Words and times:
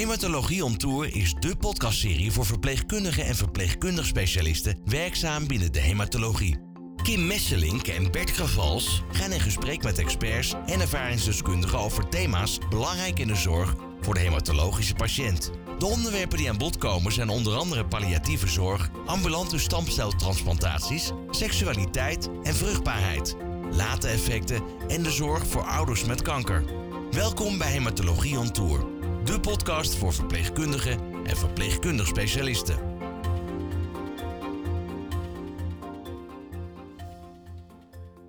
Hematologie 0.00 0.64
on 0.64 0.76
Tour 0.76 1.16
is 1.16 1.34
de 1.38 1.56
podcastserie 1.56 2.32
voor 2.32 2.46
verpleegkundigen 2.46 3.24
en 3.24 3.36
verpleegkundig 3.36 4.06
specialisten 4.06 4.78
werkzaam 4.84 5.46
binnen 5.46 5.72
de 5.72 5.80
hematologie. 5.80 6.58
Kim 7.02 7.26
Messelink 7.26 7.86
en 7.86 8.10
Bert 8.10 8.30
Gravals 8.30 9.02
gaan 9.12 9.32
in 9.32 9.40
gesprek 9.40 9.82
met 9.82 9.98
experts 9.98 10.54
en 10.66 10.80
ervaringsdeskundigen 10.80 11.78
over 11.78 12.08
thema's 12.08 12.58
belangrijk 12.70 13.18
in 13.18 13.26
de 13.26 13.34
zorg 13.34 13.74
voor 14.00 14.14
de 14.14 14.20
hematologische 14.20 14.94
patiënt. 14.94 15.50
De 15.78 15.86
onderwerpen 15.86 16.38
die 16.38 16.48
aan 16.48 16.58
bod 16.58 16.78
komen 16.78 17.12
zijn 17.12 17.28
onder 17.28 17.56
andere 17.56 17.86
palliatieve 17.86 18.48
zorg, 18.48 18.90
ambulante 19.06 19.58
stamceltransplantaties, 19.58 21.10
seksualiteit 21.30 22.28
en 22.42 22.54
vruchtbaarheid, 22.54 23.36
late 23.70 24.08
effecten 24.08 24.62
en 24.88 25.02
de 25.02 25.10
zorg 25.10 25.46
voor 25.46 25.64
ouders 25.64 26.04
met 26.04 26.22
kanker. 26.22 26.64
Welkom 27.10 27.58
bij 27.58 27.70
Hematologie 27.70 28.38
on 28.38 28.50
Tour, 28.50 28.86
de 29.30 29.40
podcast 29.40 29.94
voor 29.94 30.12
verpleegkundigen 30.12 30.98
en 31.24 31.36
verpleegkundig 31.36 32.06
specialisten. 32.06 32.78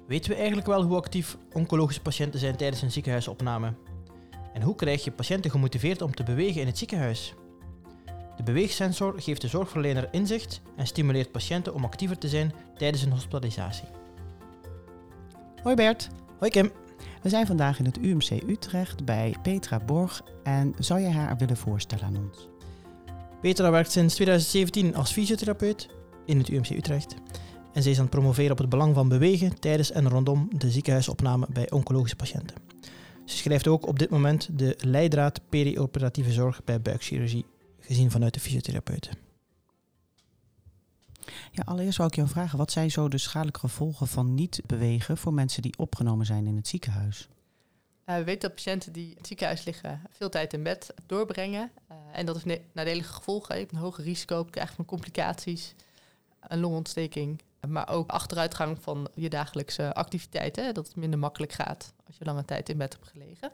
Weten 0.08 0.32
we 0.32 0.38
eigenlijk 0.38 0.68
wel 0.68 0.84
hoe 0.84 0.98
actief 0.98 1.38
oncologische 1.52 2.02
patiënten 2.02 2.40
zijn 2.40 2.56
tijdens 2.56 2.82
een 2.82 2.92
ziekenhuisopname? 2.92 3.74
En 4.54 4.62
hoe 4.62 4.76
krijg 4.76 5.04
je 5.04 5.12
patiënten 5.12 5.52
gemotiveerd 5.52 6.02
om 6.02 6.16
te 6.16 6.24
bewegen 6.24 6.62
in 6.62 6.68
het 6.68 6.78
ziekenhuis? 6.78 7.34
De 8.38 8.44
beweegsensor 8.44 9.22
geeft 9.22 9.42
de 9.42 9.48
zorgverlener 9.48 10.08
inzicht 10.12 10.62
en 10.76 10.88
stimuleert 10.88 11.32
patiënten 11.32 11.74
om 11.74 11.84
actiever 11.84 12.18
te 12.18 12.28
zijn 12.28 12.54
tijdens 12.78 13.04
een 13.04 13.12
hospitalisatie. 13.12 13.88
Hoi 15.64 15.76
Bert, 15.76 16.10
Hoi 16.38 16.52
Kim. 16.52 16.81
We 17.22 17.30
zijn 17.30 17.48
vandaag 17.48 17.80
in 17.80 17.86
het 17.86 17.98
UMC 17.98 18.30
Utrecht 18.48 19.06
bij 19.06 19.36
Petra 19.42 19.80
Borg 19.80 20.22
en 20.44 20.74
zou 20.80 21.00
je 21.00 21.10
haar 21.10 21.38
willen 21.38 21.58
voorstellen 21.58 22.06
aan 22.06 22.18
ons? 22.18 22.50
Petra 23.42 23.72
werkt 23.72 23.92
sinds 23.92 24.14
2017 24.14 24.96
als 24.96 25.12
fysiotherapeut 25.12 25.90
in 26.26 26.38
het 26.38 26.48
UMC 26.48 26.70
Utrecht. 26.70 27.16
En 27.74 27.82
zij 27.82 27.92
is 27.92 27.98
aan 27.98 28.04
het 28.04 28.14
promoveren 28.14 28.52
op 28.52 28.58
het 28.58 28.70
belang 28.70 28.96
van 28.96 29.10
bewegen 29.10 29.60
tijdens 29.60 29.92
en 29.92 30.10
rondom 30.10 30.50
de 30.58 30.72
ziekenhuisopname 30.72 31.48
bij 31.50 31.72
oncologische 31.72 32.16
patiënten. 32.16 32.56
Ze 33.26 33.38
schrijft 33.38 33.68
ook 33.68 33.88
op 33.88 34.00
dit 34.00 34.10
moment 34.10 34.50
de 34.52 34.76
leidraad 34.78 35.42
perioperatieve 35.50 36.32
zorg 36.32 36.64
bij 36.64 36.82
buikchirurgie, 36.82 37.46
gezien 37.80 38.12
vanuit 38.12 38.34
de 38.34 38.40
fysiotherapeuten. 38.40 39.31
Ja, 41.52 41.64
allereerst 41.66 41.96
zou 41.96 42.08
ik 42.08 42.16
jou 42.16 42.28
vragen, 42.28 42.58
wat 42.58 42.72
zijn 42.72 42.92
zo 42.92 43.08
de 43.08 43.18
schadelijke 43.18 43.60
gevolgen 43.60 44.08
van 44.08 44.36
niet 44.36 44.62
bewegen 44.66 45.18
voor 45.18 45.34
mensen 45.34 45.62
die 45.62 45.78
opgenomen 45.78 46.26
zijn 46.26 46.48
in 46.48 46.56
het 46.56 46.68
ziekenhuis? 46.68 47.28
Uh, 48.06 48.16
we 48.16 48.24
weten 48.24 48.42
dat 48.42 48.56
patiënten 48.56 48.94
die 48.94 49.10
in 49.10 49.18
het 49.18 49.28
ziekenhuis 49.28 49.64
liggen 49.64 50.02
veel 50.10 50.30
tijd 50.30 50.54
in 50.54 50.64
bed 50.64 50.94
doorbrengen. 51.06 51.72
Uh, 51.92 51.98
en 52.12 52.26
dat 52.26 52.44
heeft 52.44 52.62
nadelige 52.74 53.14
gevolgen. 53.14 53.56
Je 53.56 53.62
hebt 53.62 53.74
een 53.74 53.80
hoger 53.80 54.04
risico 54.04 54.40
op 54.40 54.52
krijgen 54.52 54.76
van 54.76 54.86
complicaties, 54.86 55.76
een 56.40 56.60
longontsteking. 56.60 57.42
Maar 57.68 57.90
ook 57.90 58.10
achteruitgang 58.10 58.78
van 58.82 59.10
je 59.16 59.30
dagelijkse 59.30 59.94
activiteiten. 59.94 60.74
Dat 60.74 60.88
het 60.88 60.96
minder 60.96 61.20
makkelijk 61.20 61.52
gaat 61.52 61.94
als 62.08 62.18
je 62.18 62.26
lange 62.26 62.46
tijd 62.46 62.70
in 62.70 62.78
bed 62.78 62.94
hebt 62.94 63.08
gelegen. 63.08 63.52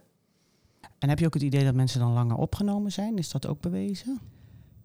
En 1.00 1.10
heb 1.10 1.20
je 1.20 1.26
ook 1.26 1.34
het 1.34 1.44
idee 1.44 1.64
dat 1.64 1.74
mensen 1.74 2.00
dan 2.00 2.14
langer 2.14 2.38
opgenomen 2.38 2.92
zijn? 2.92 3.18
Is 3.18 3.30
dat 3.30 3.48
ook 3.48 3.62
bewezen? 3.62 4.20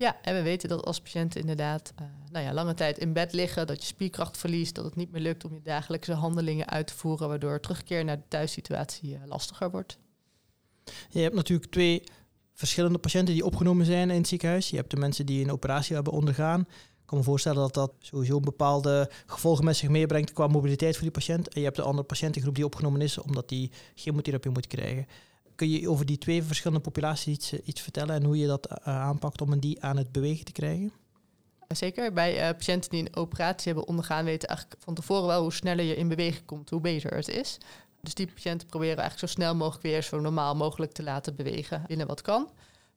Ja, 0.02 0.16
en 0.22 0.34
we 0.34 0.42
weten 0.42 0.68
dat 0.68 0.84
als 0.84 1.00
patiënten 1.00 1.40
inderdaad 1.40 1.92
uh, 2.00 2.06
nou 2.30 2.44
ja, 2.44 2.52
lange 2.52 2.74
tijd 2.74 2.98
in 2.98 3.12
bed 3.12 3.32
liggen, 3.32 3.66
dat 3.66 3.80
je 3.80 3.86
spierkracht 3.86 4.36
verliest, 4.36 4.74
dat 4.74 4.84
het 4.84 4.96
niet 4.96 5.12
meer 5.12 5.20
lukt 5.20 5.44
om 5.44 5.54
je 5.54 5.62
dagelijkse 5.62 6.12
handelingen 6.12 6.68
uit 6.68 6.86
te 6.86 6.94
voeren, 6.94 7.28
waardoor 7.28 7.60
terugkeer 7.60 8.04
naar 8.04 8.16
de 8.16 8.28
thuissituatie 8.28 9.12
uh, 9.12 9.18
lastiger 9.26 9.70
wordt. 9.70 9.98
Je 11.08 11.20
hebt 11.20 11.34
natuurlijk 11.34 11.70
twee 11.70 12.02
verschillende 12.54 12.98
patiënten 12.98 13.34
die 13.34 13.44
opgenomen 13.44 13.86
zijn 13.86 14.10
in 14.10 14.16
het 14.16 14.28
ziekenhuis. 14.28 14.70
Je 14.70 14.76
hebt 14.76 14.90
de 14.90 14.96
mensen 14.96 15.26
die 15.26 15.44
een 15.44 15.52
operatie 15.52 15.94
hebben 15.94 16.12
ondergaan. 16.12 16.60
Ik 16.60 17.06
kan 17.06 17.18
me 17.18 17.24
voorstellen 17.24 17.60
dat 17.60 17.74
dat 17.74 17.92
sowieso 17.98 18.36
een 18.36 18.42
bepaalde 18.42 19.10
gevolgen 19.26 19.64
met 19.64 19.76
zich 19.76 19.88
meebrengt 19.88 20.32
qua 20.32 20.46
mobiliteit 20.46 20.94
voor 20.94 21.02
die 21.02 21.10
patiënt. 21.10 21.48
En 21.48 21.60
je 21.60 21.66
hebt 21.66 21.76
de 21.76 21.82
andere 21.82 22.06
patiëntengroep 22.06 22.54
die 22.54 22.64
opgenomen 22.64 23.00
is 23.00 23.18
omdat 23.18 23.48
die 23.48 23.70
chemotherapie 23.94 24.50
moet 24.50 24.66
krijgen. 24.66 25.06
Kun 25.62 25.70
je 25.70 25.88
over 25.88 26.06
die 26.06 26.18
twee 26.18 26.42
verschillende 26.42 26.82
populaties 26.82 27.26
iets, 27.26 27.52
iets 27.52 27.80
vertellen 27.80 28.14
en 28.14 28.24
hoe 28.24 28.38
je 28.38 28.46
dat 28.46 28.70
uh, 28.70 28.76
aanpakt 28.84 29.40
om 29.40 29.58
die 29.58 29.82
aan 29.82 29.96
het 29.96 30.12
bewegen 30.12 30.44
te 30.44 30.52
krijgen? 30.52 30.92
Zeker. 31.68 32.12
Bij 32.12 32.34
uh, 32.34 32.56
patiënten 32.56 32.90
die 32.90 33.00
een 33.00 33.16
operatie 33.16 33.66
hebben 33.72 33.88
ondergaan, 33.88 34.24
weten 34.24 34.48
eigenlijk 34.48 34.82
van 34.82 34.94
tevoren 34.94 35.26
wel 35.26 35.42
hoe 35.42 35.52
sneller 35.52 35.84
je 35.84 35.96
in 35.96 36.08
beweging 36.08 36.44
komt, 36.44 36.70
hoe 36.70 36.80
beter 36.80 37.14
het 37.14 37.28
is. 37.28 37.58
Dus 38.00 38.14
die 38.14 38.26
patiënten 38.26 38.68
proberen 38.68 38.98
eigenlijk 38.98 39.32
zo 39.32 39.40
snel 39.40 39.54
mogelijk 39.54 39.82
weer 39.82 40.02
zo 40.02 40.20
normaal 40.20 40.54
mogelijk 40.54 40.92
te 40.92 41.02
laten 41.02 41.36
bewegen 41.36 41.84
binnen 41.86 42.06
wat 42.06 42.22
kan. 42.22 42.50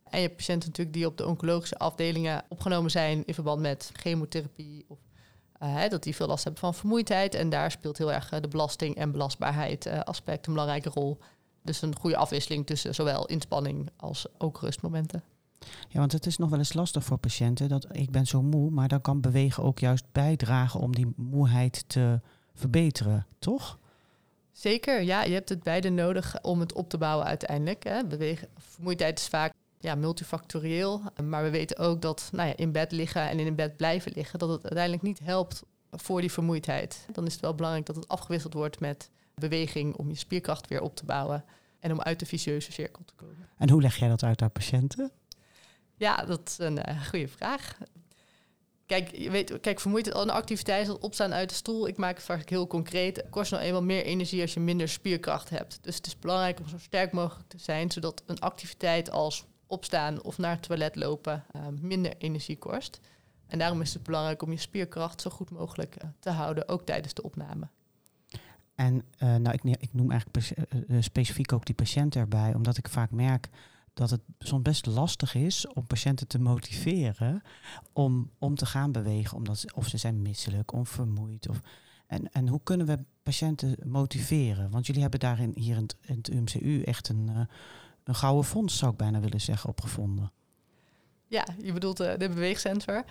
En 0.03 0.20
je 0.20 0.26
hebt 0.26 0.38
patiënten 0.38 0.70
natuurlijk 0.70 0.96
die 0.96 1.06
op 1.06 1.18
de 1.18 1.26
oncologische 1.26 1.78
afdelingen 1.78 2.44
opgenomen 2.50 2.92
zijn 2.92 3.26
in 3.26 3.34
verband 3.34 3.62
met 3.62 3.92
chemotherapie 3.94 4.86
of 4.88 5.00
dat 5.90 6.03
die 6.03 6.16
veel 6.16 6.28
last 6.28 6.44
hebben 6.44 6.62
van 6.62 6.74
vermoeidheid. 6.74 7.36
En 7.36 7.50
daar 7.50 7.72
speelt 7.72 7.97
heel 7.97 8.14
erg 8.14 8.30
de 8.30 8.47
belasting 8.47 8.96
en 8.96 9.12
belastbaarheid 9.12 9.88
aspect 9.88 10.47
een 10.47 10.53
belangrijke 10.53 10.90
rol. 10.90 11.20
Dus 11.66 11.81
een 11.81 11.96
goede 11.96 12.18
afwisseling 12.18 12.66
tussen 12.66 12.96
zowel 12.96 13.26
inspanning 13.26 13.90
als 13.98 14.26
ook 14.38 14.59
rustmomenten. 14.59 15.24
Ja, 15.90 16.00
want 16.00 16.12
het 16.12 16.26
is 16.26 16.38
nog 16.38 16.50
wel 16.50 16.59
eens 16.59 16.74
lastig 16.74 17.03
voor 17.03 17.18
patiënten 17.18 17.70
dat 17.70 17.88
ik 17.92 18.12
ben 18.12 18.26
zo 18.26 18.42
moe, 18.42 18.70
maar 18.70 18.88
dan 18.88 19.02
kan 19.02 19.22
bewegen 19.22 19.64
ook 19.64 19.80
juist 19.80 20.06
bijdragen 20.12 20.80
om 20.80 20.96
die 20.96 21.14
moeheid 21.16 21.84
te 21.88 22.22
verbeteren, 22.53 23.28
toch? 23.40 23.80
Zeker, 24.52 25.02
ja. 25.02 25.24
Je 25.24 25.34
hebt 25.34 25.50
het 25.50 25.64
beide 25.64 25.90
nodig 25.90 26.42
om 26.42 26.59
het 26.59 26.74
op 26.74 26.90
te 26.90 26.98
bouwen 26.98 27.26
uiteindelijk. 27.26 27.84
Hè. 27.84 28.06
Bewegen, 28.06 28.47
vermoeidheid 28.58 29.20
is 29.20 29.28
vaak 29.28 29.53
ja, 29.80 29.96
multifactorieel, 29.96 31.02
maar 31.24 31.44
we 31.44 31.50
weten 31.50 31.78
ook 31.78 32.02
dat 32.02 32.30
nou 32.32 32.47
ja, 32.47 32.56
in 32.56 32.72
bed 32.72 32.92
liggen 32.92 33.30
en 33.30 33.40
in 33.40 33.56
bed 33.56 33.78
blijven 33.78 34.12
liggen, 34.16 34.40
dat 34.40 34.50
het 34.50 34.64
uiteindelijk 34.64 35.03
niet 35.03 35.20
helpt 35.20 35.64
voor 35.92 36.22
die 36.22 36.32
vermoeidheid. 36.32 37.06
Dan 37.12 37.26
is 37.26 37.32
het 37.34 37.42
wel 37.42 37.56
belangrijk 37.56 37.86
dat 37.86 37.96
het 37.96 38.08
afgewisseld 38.08 38.53
wordt 38.53 38.80
met 38.80 39.09
beweging 39.35 39.96
om 39.96 40.09
je 40.09 40.16
spierkracht 40.16 40.68
weer 40.68 40.81
op 40.81 40.96
te 40.96 41.06
bouwen 41.06 41.46
en 41.79 41.91
om 41.91 42.01
uit 42.01 42.19
de 42.19 42.25
vicieuze 42.25 42.72
cirkel 42.72 43.03
te 43.06 43.13
komen. 43.16 43.50
En 43.57 43.69
hoe 43.69 43.81
leg 43.81 43.96
jij 43.96 44.07
dat 44.07 44.23
uit 44.23 44.41
aan 44.41 44.51
patiënten? 44.51 45.12
Ja, 45.96 46.25
dat 46.25 46.41
is 46.47 46.57
een 46.57 46.78
uh, 46.90 47.06
goede 47.06 47.28
vraag. 47.28 47.78
Kijk, 48.85 49.16
je 49.16 49.29
weet, 49.29 49.59
kijk, 49.59 49.79
vermoeidheid, 49.79 50.18
een 50.18 50.29
activiteit 50.29 50.90
als 50.90 51.00
opstaan 51.00 51.34
uit 51.34 51.50
de 51.50 51.56
stoel, 51.56 51.88
ik 51.88 51.97
maak 51.97 52.16
het 52.16 52.25
vaak 52.25 52.50
heel 52.50 52.68
concreet, 52.68 53.16
het 53.16 53.29
kost 53.29 53.51
nou 53.51 53.63
eenmaal 53.63 53.84
meer 53.84 54.03
energie 54.03 54.41
als 54.41 54.53
je 54.53 54.59
minder 54.59 54.90
spierkracht 54.90 55.50
hebt. 55.50 55.79
Dus 55.81 55.96
het 55.96 56.07
is 56.07 56.19
belangrijk 56.19 56.59
om 56.59 56.67
zo 56.67 56.78
sterk 56.78 57.12
mogelijk 57.12 57.50
te 57.50 57.57
zijn, 57.57 57.91
zodat 57.91 58.23
een 58.25 58.40
activiteit 58.40 59.12
als 59.12 59.46
opstaan 59.67 60.23
of 60.23 60.38
naar 60.38 60.52
het 60.52 60.63
toilet 60.63 60.96
lopen 60.96 61.44
uh, 61.56 61.62
minder 61.81 62.13
energie 62.17 62.57
kost. 62.57 63.00
En 63.47 63.59
daarom 63.59 63.81
is 63.81 63.94
het 63.94 64.03
belangrijk 64.03 64.41
om 64.41 64.52
je 64.52 64.57
spierkracht 64.57 65.22
zo 65.22 65.29
goed 65.29 65.50
mogelijk 65.50 65.96
uh, 66.03 66.09
te 66.19 66.29
houden, 66.29 66.67
ook 66.67 66.85
tijdens 66.85 67.13
de 67.13 67.23
opname. 67.23 67.67
En 68.75 68.96
uh, 68.96 69.36
nou, 69.36 69.52
ik, 69.52 69.63
ik, 69.63 69.94
noem 69.94 70.12
eigenlijk 70.12 70.53
uh, 70.88 71.02
specifiek 71.02 71.53
ook 71.53 71.66
die 71.66 71.75
patiënt 71.75 72.16
erbij, 72.16 72.53
omdat 72.53 72.78
ik 72.78 72.90
vaak 72.90 73.12
merk 73.12 73.50
dat 73.94 74.09
het 74.09 74.22
soms 74.40 74.62
best 74.62 74.86
lastig 74.86 75.36
is 75.36 75.68
om 75.68 75.88
patiënten 75.88 76.28
te 76.28 76.40
motiveren 76.40 77.41
om, 77.94 78.31
om 78.38 78.56
te 78.56 78.66
gaan 78.66 78.91
bewegen, 78.91 79.38
omdat 79.38 79.58
ze, 79.58 79.69
of 79.75 79.88
ze 79.88 79.97
zijn 79.97 80.22
misselijk 80.22 80.74
of 80.74 80.90
vermoeid. 80.90 81.50
Of, 81.50 81.62
en, 82.08 82.31
en 82.31 82.47
hoe 82.47 82.59
kunnen 82.64 82.88
we 82.88 83.00
patiënten 83.24 83.75
motiveren? 83.84 84.69
Want 84.69 84.85
jullie 84.85 85.02
hebben 85.02 85.19
daarin 85.19 85.52
hier 85.56 85.75
in 85.75 85.81
het, 85.81 85.96
in 86.02 86.38
UMCU 86.38 86.81
echt 86.81 87.09
een, 87.09 87.47
een 88.03 88.16
gouden 88.16 88.46
fonds, 88.46 88.78
zou 88.78 88.91
ik 88.91 88.97
bijna 88.97 89.19
willen 89.19 89.41
zeggen, 89.41 89.69
opgevonden. 89.69 90.31
Ja, 91.28 91.47
je 91.62 91.74
bedoelt 91.74 91.97
de 91.97 92.16
beweegsensor. 92.18 93.03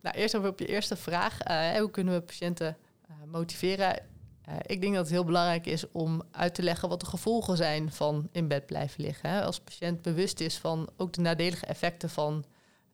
Nou, 0.00 0.16
eerst 0.16 0.36
over 0.36 0.48
op 0.48 0.58
je 0.58 0.66
eerste 0.66 0.96
vraag. 0.96 1.38
hoe 1.78 1.90
kunnen 1.90 2.14
we 2.14 2.20
patiënten 2.20 2.76
motiveren? 3.26 4.14
Uh, 4.48 4.54
ik 4.62 4.80
denk 4.80 4.94
dat 4.94 5.02
het 5.02 5.12
heel 5.12 5.24
belangrijk 5.24 5.66
is 5.66 5.90
om 5.92 6.22
uit 6.30 6.54
te 6.54 6.62
leggen 6.62 6.88
wat 6.88 7.00
de 7.00 7.06
gevolgen 7.06 7.56
zijn 7.56 7.92
van 7.92 8.28
in 8.32 8.48
bed 8.48 8.66
blijven 8.66 9.02
liggen. 9.02 9.30
Hè. 9.30 9.42
Als 9.42 9.60
patiënt 9.60 10.02
bewust 10.02 10.40
is 10.40 10.58
van 10.58 10.88
ook 10.96 11.12
de 11.12 11.20
nadelige 11.20 11.66
effecten 11.66 12.10
van 12.10 12.44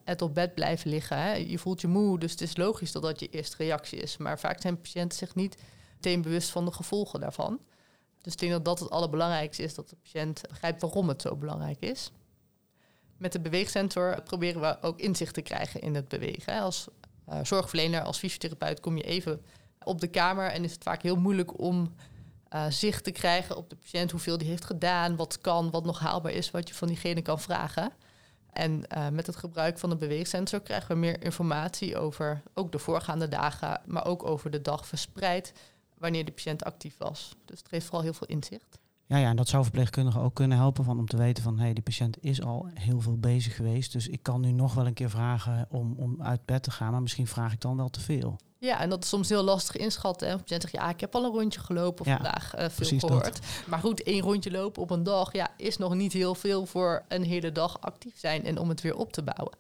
het 0.05 0.23
op 0.23 0.35
bed 0.35 0.55
blijven 0.55 0.91
liggen. 0.91 1.17
Hè. 1.17 1.33
Je 1.33 1.59
voelt 1.59 1.81
je 1.81 1.89
moe, 1.89 2.19
dus 2.19 2.31
het 2.31 2.41
is 2.41 2.57
logisch 2.57 2.93
dat 2.93 3.03
dat 3.03 3.21
je 3.21 3.29
eerste 3.29 3.57
reactie 3.57 3.99
is. 3.99 4.17
Maar 4.17 4.39
vaak 4.39 4.61
zijn 4.61 4.81
patiënten 4.81 5.19
zich 5.19 5.35
niet 5.35 5.57
meteen 5.95 6.23
bewust 6.23 6.51
van 6.51 6.65
de 6.65 6.73
gevolgen 6.73 7.21
daarvan. 7.21 7.61
Dus 8.21 8.33
ik 8.33 8.39
denk 8.39 8.53
dat 8.53 8.65
dat 8.65 8.79
het 8.81 8.91
allerbelangrijkste 8.91 9.63
is, 9.63 9.75
dat 9.75 9.89
de 9.89 9.97
patiënt 9.97 10.41
begrijpt 10.49 10.81
waarom 10.81 11.09
het 11.09 11.23
zo 11.23 11.37
belangrijk 11.37 11.81
is. 11.81 12.11
Met 13.17 13.33
de 13.33 13.41
beweegsensor 13.41 14.23
proberen 14.23 14.61
we 14.61 14.79
ook 14.81 15.01
inzicht 15.01 15.35
te 15.35 15.43
krijgen 15.43 15.81
in 15.81 15.95
het 15.95 16.09
bewegen. 16.09 16.61
Als 16.61 16.89
uh, 17.29 17.39
zorgverlener, 17.43 18.03
als 18.03 18.19
fysiotherapeut 18.19 18.81
kom 18.81 18.97
je 18.97 19.03
even 19.03 19.43
op 19.85 20.01
de 20.01 20.07
kamer 20.07 20.51
en 20.51 20.65
is 20.65 20.73
het 20.73 20.83
vaak 20.83 21.03
heel 21.03 21.17
moeilijk 21.17 21.61
om 21.61 21.95
uh, 22.55 22.67
zicht 22.69 23.05
te 23.05 23.11
krijgen 23.11 23.57
op 23.57 23.71
de 23.71 23.77
patiënt, 23.77 24.11
hoeveel 24.11 24.39
die 24.39 24.49
heeft 24.49 24.65
gedaan, 24.65 25.17
wat 25.17 25.41
kan, 25.41 25.71
wat 25.71 25.85
nog 25.85 25.99
haalbaar 25.99 26.33
is, 26.33 26.51
wat 26.51 26.69
je 26.69 26.75
van 26.75 26.89
diegene 26.89 27.23
kan 27.23 27.41
vragen. 27.41 27.93
En 28.53 28.85
uh, 28.97 29.09
met 29.09 29.27
het 29.27 29.37
gebruik 29.37 29.79
van 29.79 29.91
de 29.91 29.97
beweegsensor 29.97 30.61
krijgen 30.61 30.89
we 30.89 31.01
meer 31.01 31.23
informatie 31.25 31.97
over 31.97 32.43
ook 32.55 32.73
de 32.73 32.79
voorgaande 32.79 33.29
dagen, 33.29 33.81
maar 33.87 34.05
ook 34.05 34.27
over 34.27 34.51
de 34.51 34.63
dag 34.63 34.87
verspreid 34.87 35.53
wanneer 35.99 36.25
de 36.25 36.33
patiënt 36.33 36.65
actief 36.65 36.95
was. 36.99 37.37
Dus 37.45 37.59
het 37.59 37.69
geeft 37.69 37.85
vooral 37.85 38.03
heel 38.03 38.13
veel 38.13 38.27
inzicht. 38.27 38.79
Ja, 39.07 39.17
ja, 39.17 39.29
en 39.29 39.37
dat 39.37 39.49
zou 39.49 39.63
verpleegkundigen 39.63 40.21
ook 40.21 40.35
kunnen 40.35 40.59
helpen 40.59 40.85
van, 40.85 40.99
om 40.99 41.07
te 41.07 41.17
weten 41.17 41.43
van 41.43 41.57
hé, 41.57 41.65
hey, 41.65 41.73
die 41.73 41.83
patiënt 41.83 42.25
is 42.25 42.43
al 42.43 42.69
heel 42.75 43.01
veel 43.01 43.19
bezig 43.19 43.57
geweest. 43.57 43.93
Dus 43.93 44.09
ik 44.09 44.23
kan 44.23 44.41
nu 44.41 44.53
nog 44.53 44.75
wel 44.75 44.87
een 44.87 44.95
keer 44.95 45.11
vragen 45.11 45.67
om, 45.71 45.95
om 45.97 46.23
uit 46.23 46.45
bed 46.45 46.63
te 46.63 46.71
gaan, 46.71 46.93
maar 46.93 47.03
misschien 47.03 47.27
vraag 47.27 47.53
ik 47.53 47.61
dan 47.61 47.77
wel 47.77 47.89
te 47.89 48.01
veel. 48.01 48.39
Ja, 48.65 48.81
en 48.81 48.89
dat 48.89 49.03
is 49.03 49.09
soms 49.09 49.29
heel 49.29 49.43
lastig 49.43 49.77
inschatten. 49.77 50.31
Een 50.31 50.39
patiënt 50.41 50.63
zegt, 50.63 50.75
ja, 50.75 50.89
ik 50.89 51.01
heb 51.01 51.15
al 51.15 51.25
een 51.25 51.31
rondje 51.31 51.61
gelopen 51.61 52.09
Ja, 52.09 52.15
vandaag, 52.17 52.55
eh, 52.55 52.69
veel 52.71 52.99
gehoord. 52.99 53.25
dat. 53.25 53.41
Maar 53.67 53.79
goed, 53.79 54.03
één 54.03 54.21
rondje 54.23 54.51
lopen 54.51 54.83
op 54.83 54.91
een 54.91 55.03
dag 55.03 55.33
ja, 55.33 55.49
is 55.57 55.77
nog 55.79 55.95
niet 55.95 56.13
heel 56.13 56.35
veel 56.35 56.67
voor 56.67 57.03
een 57.09 57.23
hele 57.25 57.53
dag 57.53 57.81
actief 57.81 58.19
zijn 58.19 58.45
en 58.45 58.59
om 58.59 58.69
het 58.69 58.81
weer 58.81 58.97
op 58.97 59.13
te 59.13 59.23
bouwen. 59.23 59.57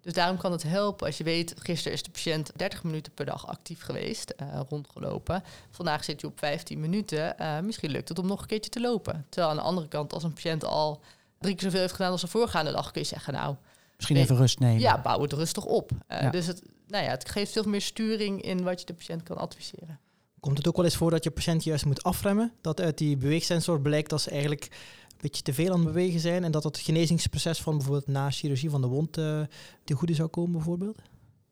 Dus 0.00 0.12
daarom 0.12 0.36
kan 0.36 0.52
het 0.52 0.62
helpen 0.62 1.06
als 1.06 1.18
je 1.18 1.24
weet, 1.24 1.54
gisteren 1.58 1.92
is 1.92 2.02
de 2.02 2.10
patiënt 2.10 2.50
30 2.56 2.82
minuten 2.84 3.12
per 3.12 3.24
dag 3.24 3.46
actief 3.46 3.82
geweest, 3.82 4.30
eh, 4.30 4.60
rondgelopen. 4.68 5.42
Vandaag 5.70 6.04
zit 6.04 6.20
je 6.20 6.26
op 6.26 6.38
15 6.38 6.80
minuten. 6.80 7.38
eh, 7.38 7.58
misschien 7.60 7.90
lukt 7.90 8.08
het 8.08 8.18
om 8.18 8.26
nog 8.26 8.40
een 8.40 8.46
keertje 8.46 8.70
te 8.70 8.80
lopen. 8.80 9.26
Terwijl 9.28 9.50
aan 9.50 9.58
de 9.58 9.62
andere 9.68 9.88
kant, 9.88 10.12
als 10.12 10.22
een 10.22 10.32
patiënt 10.32 10.64
al 10.64 11.00
drie 11.40 11.54
keer 11.54 11.62
zoveel 11.64 11.80
heeft 11.80 11.92
gedaan 11.94 12.10
als 12.12 12.20
de 12.20 12.26
voorgaande 12.28 12.72
dag, 12.72 12.90
kun 12.90 13.00
je 13.00 13.06
zeggen, 13.06 13.32
nou, 13.32 13.54
Misschien 13.96 14.16
Nee. 14.16 14.24
even 14.24 14.36
rust 14.36 14.58
nemen. 14.58 14.80
ja, 14.80 15.00
bouw 15.00 15.20
het 15.22 15.32
rustig 15.32 15.64
op. 15.64 15.90
Eh, 16.06 16.20
Ja. 16.22 16.30
Dus 16.30 16.46
het, 16.46 16.62
nou 16.86 17.04
ja, 17.04 17.10
het 17.10 17.28
geeft 17.30 17.52
veel 17.52 17.64
meer 17.64 17.80
sturing 17.80 18.42
in 18.42 18.62
wat 18.62 18.80
je 18.80 18.86
de 18.86 18.94
patiënt 18.94 19.22
kan 19.22 19.36
adviseren. 19.36 19.98
Komt 20.40 20.58
het 20.58 20.68
ook 20.68 20.76
wel 20.76 20.84
eens 20.84 20.96
voor 20.96 21.10
dat 21.10 21.24
je 21.24 21.30
patiënt 21.30 21.64
juist 21.64 21.84
moet 21.84 22.02
afremmen? 22.02 22.52
Dat 22.60 22.80
uit 22.80 22.98
die 22.98 23.16
beweegsensor 23.16 23.80
blijkt 23.80 24.10
dat 24.10 24.20
ze 24.20 24.30
eigenlijk 24.30 24.62
een 25.08 25.16
beetje 25.20 25.42
te 25.42 25.52
veel 25.54 25.72
aan 25.72 25.78
het 25.78 25.86
bewegen 25.92 26.20
zijn 26.20 26.44
en 26.44 26.50
dat 26.50 26.64
het 26.64 26.78
genezingsproces 26.78 27.62
van 27.62 27.76
bijvoorbeeld 27.76 28.06
na 28.06 28.30
chirurgie 28.30 28.70
van 28.70 28.80
de 28.80 28.86
wond 28.86 29.16
eh 29.16 29.40
te 29.84 29.94
goede 29.94 30.14
zou 30.14 30.28
komen 30.28 30.52
bijvoorbeeld? 30.52 30.98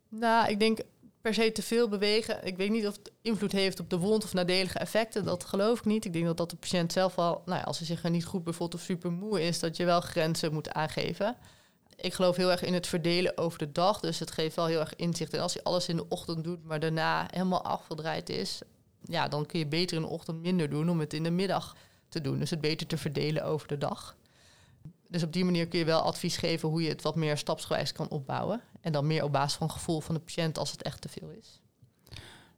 Nou, 0.08 0.48
ik 0.50 0.58
denk 0.58 0.78
per 1.20 1.34
se 1.34 1.52
te 1.52 1.62
veel 1.62 1.88
bewegen. 1.88 2.46
Ik 2.46 2.56
weet 2.56 2.70
niet 2.70 2.86
of 2.86 2.96
het 2.96 3.12
invloed 3.22 3.52
heeft 3.52 3.80
op 3.80 3.90
de 3.90 3.98
wond 3.98 4.24
of 4.24 4.32
nadelige 4.32 4.78
effecten. 4.78 5.24
Dat 5.24 5.44
geloof 5.44 5.78
ik 5.78 5.84
niet. 5.84 6.04
Ik 6.04 6.12
denk 6.12 6.24
dat 6.24 6.36
dat 6.36 6.50
de 6.50 6.56
patiënt 6.56 6.92
zelf 6.92 7.18
al, 7.18 7.42
nou 7.44 7.58
ja, 7.58 7.64
als 7.64 7.78
hij 7.78 7.86
zich 7.86 8.04
er 8.04 8.10
niet 8.10 8.24
goed 8.24 8.44
bevoelt 8.44 8.74
of 8.74 8.80
super 8.80 9.12
moe 9.12 9.42
is, 9.42 9.60
dat 9.60 9.76
je 9.76 9.84
wel 9.84 10.00
grenzen 10.00 10.52
moet 10.52 10.72
aangeven. 10.72 11.36
Ik 11.96 12.14
geloof 12.14 12.36
heel 12.36 12.50
erg 12.50 12.62
in 12.62 12.74
het 12.74 12.86
verdelen 12.86 13.38
over 13.38 13.58
de 13.58 13.72
dag. 13.72 14.00
Dus 14.00 14.18
het 14.18 14.30
geeft 14.30 14.56
wel 14.56 14.66
heel 14.66 14.80
erg 14.80 14.96
inzicht. 14.96 15.34
En 15.34 15.40
als 15.40 15.52
je 15.52 15.64
alles 15.64 15.88
in 15.88 15.96
de 15.96 16.08
ochtend 16.08 16.44
doet, 16.44 16.64
maar 16.64 16.80
daarna 16.80 17.26
helemaal 17.30 17.64
afgedraaid 17.64 18.28
is, 18.28 18.60
ja, 19.04 19.28
dan 19.28 19.46
kun 19.46 19.58
je 19.58 19.66
beter 19.66 19.96
in 19.96 20.02
de 20.02 20.08
ochtend 20.08 20.40
minder 20.40 20.70
doen 20.70 20.88
om 20.88 21.00
het 21.00 21.12
in 21.12 21.22
de 21.22 21.30
middag 21.30 21.76
te 22.08 22.20
doen. 22.20 22.38
Dus 22.38 22.50
het 22.50 22.60
beter 22.60 22.86
te 22.86 22.96
verdelen 22.96 23.44
over 23.44 23.68
de 23.68 23.78
dag. 23.78 24.16
Dus 25.08 25.22
op 25.22 25.32
die 25.32 25.44
manier 25.44 25.68
kun 25.68 25.78
je 25.78 25.84
wel 25.84 26.00
advies 26.00 26.36
geven 26.36 26.68
hoe 26.68 26.82
je 26.82 26.88
het 26.88 27.02
wat 27.02 27.16
meer 27.16 27.36
stapsgewijs 27.36 27.92
kan 27.92 28.08
opbouwen. 28.08 28.60
En 28.80 28.92
dan 28.92 29.06
meer 29.06 29.24
op 29.24 29.32
basis 29.32 29.58
van 29.58 29.70
gevoel 29.70 30.00
van 30.00 30.14
de 30.14 30.20
patiënt 30.20 30.58
als 30.58 30.70
het 30.70 30.82
echt 30.82 31.00
te 31.00 31.08
veel 31.08 31.28
is. 31.28 31.60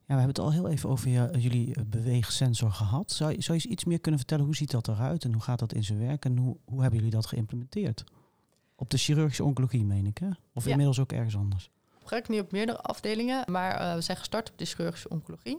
Ja, 0.06 0.14
we 0.14 0.20
hebben 0.20 0.28
het 0.28 0.38
al 0.38 0.52
heel 0.52 0.68
even 0.68 0.90
over 0.90 1.08
je, 1.08 1.28
jullie 1.38 1.74
eh, 1.74 1.82
beweegsensor 1.86 2.70
gehad. 2.70 3.12
Zou, 3.12 3.30
zou 3.30 3.58
je 3.58 3.64
eens 3.64 3.72
iets 3.72 3.84
meer 3.84 4.00
kunnen 4.00 4.20
vertellen? 4.20 4.44
Hoe 4.44 4.56
ziet 4.56 4.70
dat 4.70 4.88
eruit 4.88 5.24
en 5.24 5.32
hoe 5.32 5.42
gaat 5.42 5.58
dat 5.58 5.72
in 5.72 5.84
zijn 5.84 5.98
werk? 5.98 6.24
En 6.24 6.36
hoe, 6.36 6.56
hoe 6.64 6.80
hebben 6.80 6.98
jullie 6.98 7.14
dat 7.14 7.26
geïmplementeerd? 7.26 8.04
Op 8.76 8.90
de 8.90 8.96
chirurgische 8.96 9.44
oncologie, 9.44 9.84
meen 9.84 10.06
ik, 10.06 10.18
hè? 10.18 10.28
Of 10.54 10.64
Ja. 10.64 10.70
inmiddels 10.70 10.98
ook 11.00 11.12
ergens 11.12 11.36
anders? 11.36 11.70
We 11.90 11.98
gebruiken 12.02 12.32
nu 12.32 12.40
op 12.40 12.52
meerdere 12.52 12.80
afdelingen, 12.80 13.44
maar 13.50 13.74
eh, 13.80 13.94
we 13.94 14.00
zijn 14.00 14.16
gestart 14.16 14.50
op 14.50 14.58
de 14.58 14.64
chirurgische 14.64 15.08
oncologie. 15.08 15.58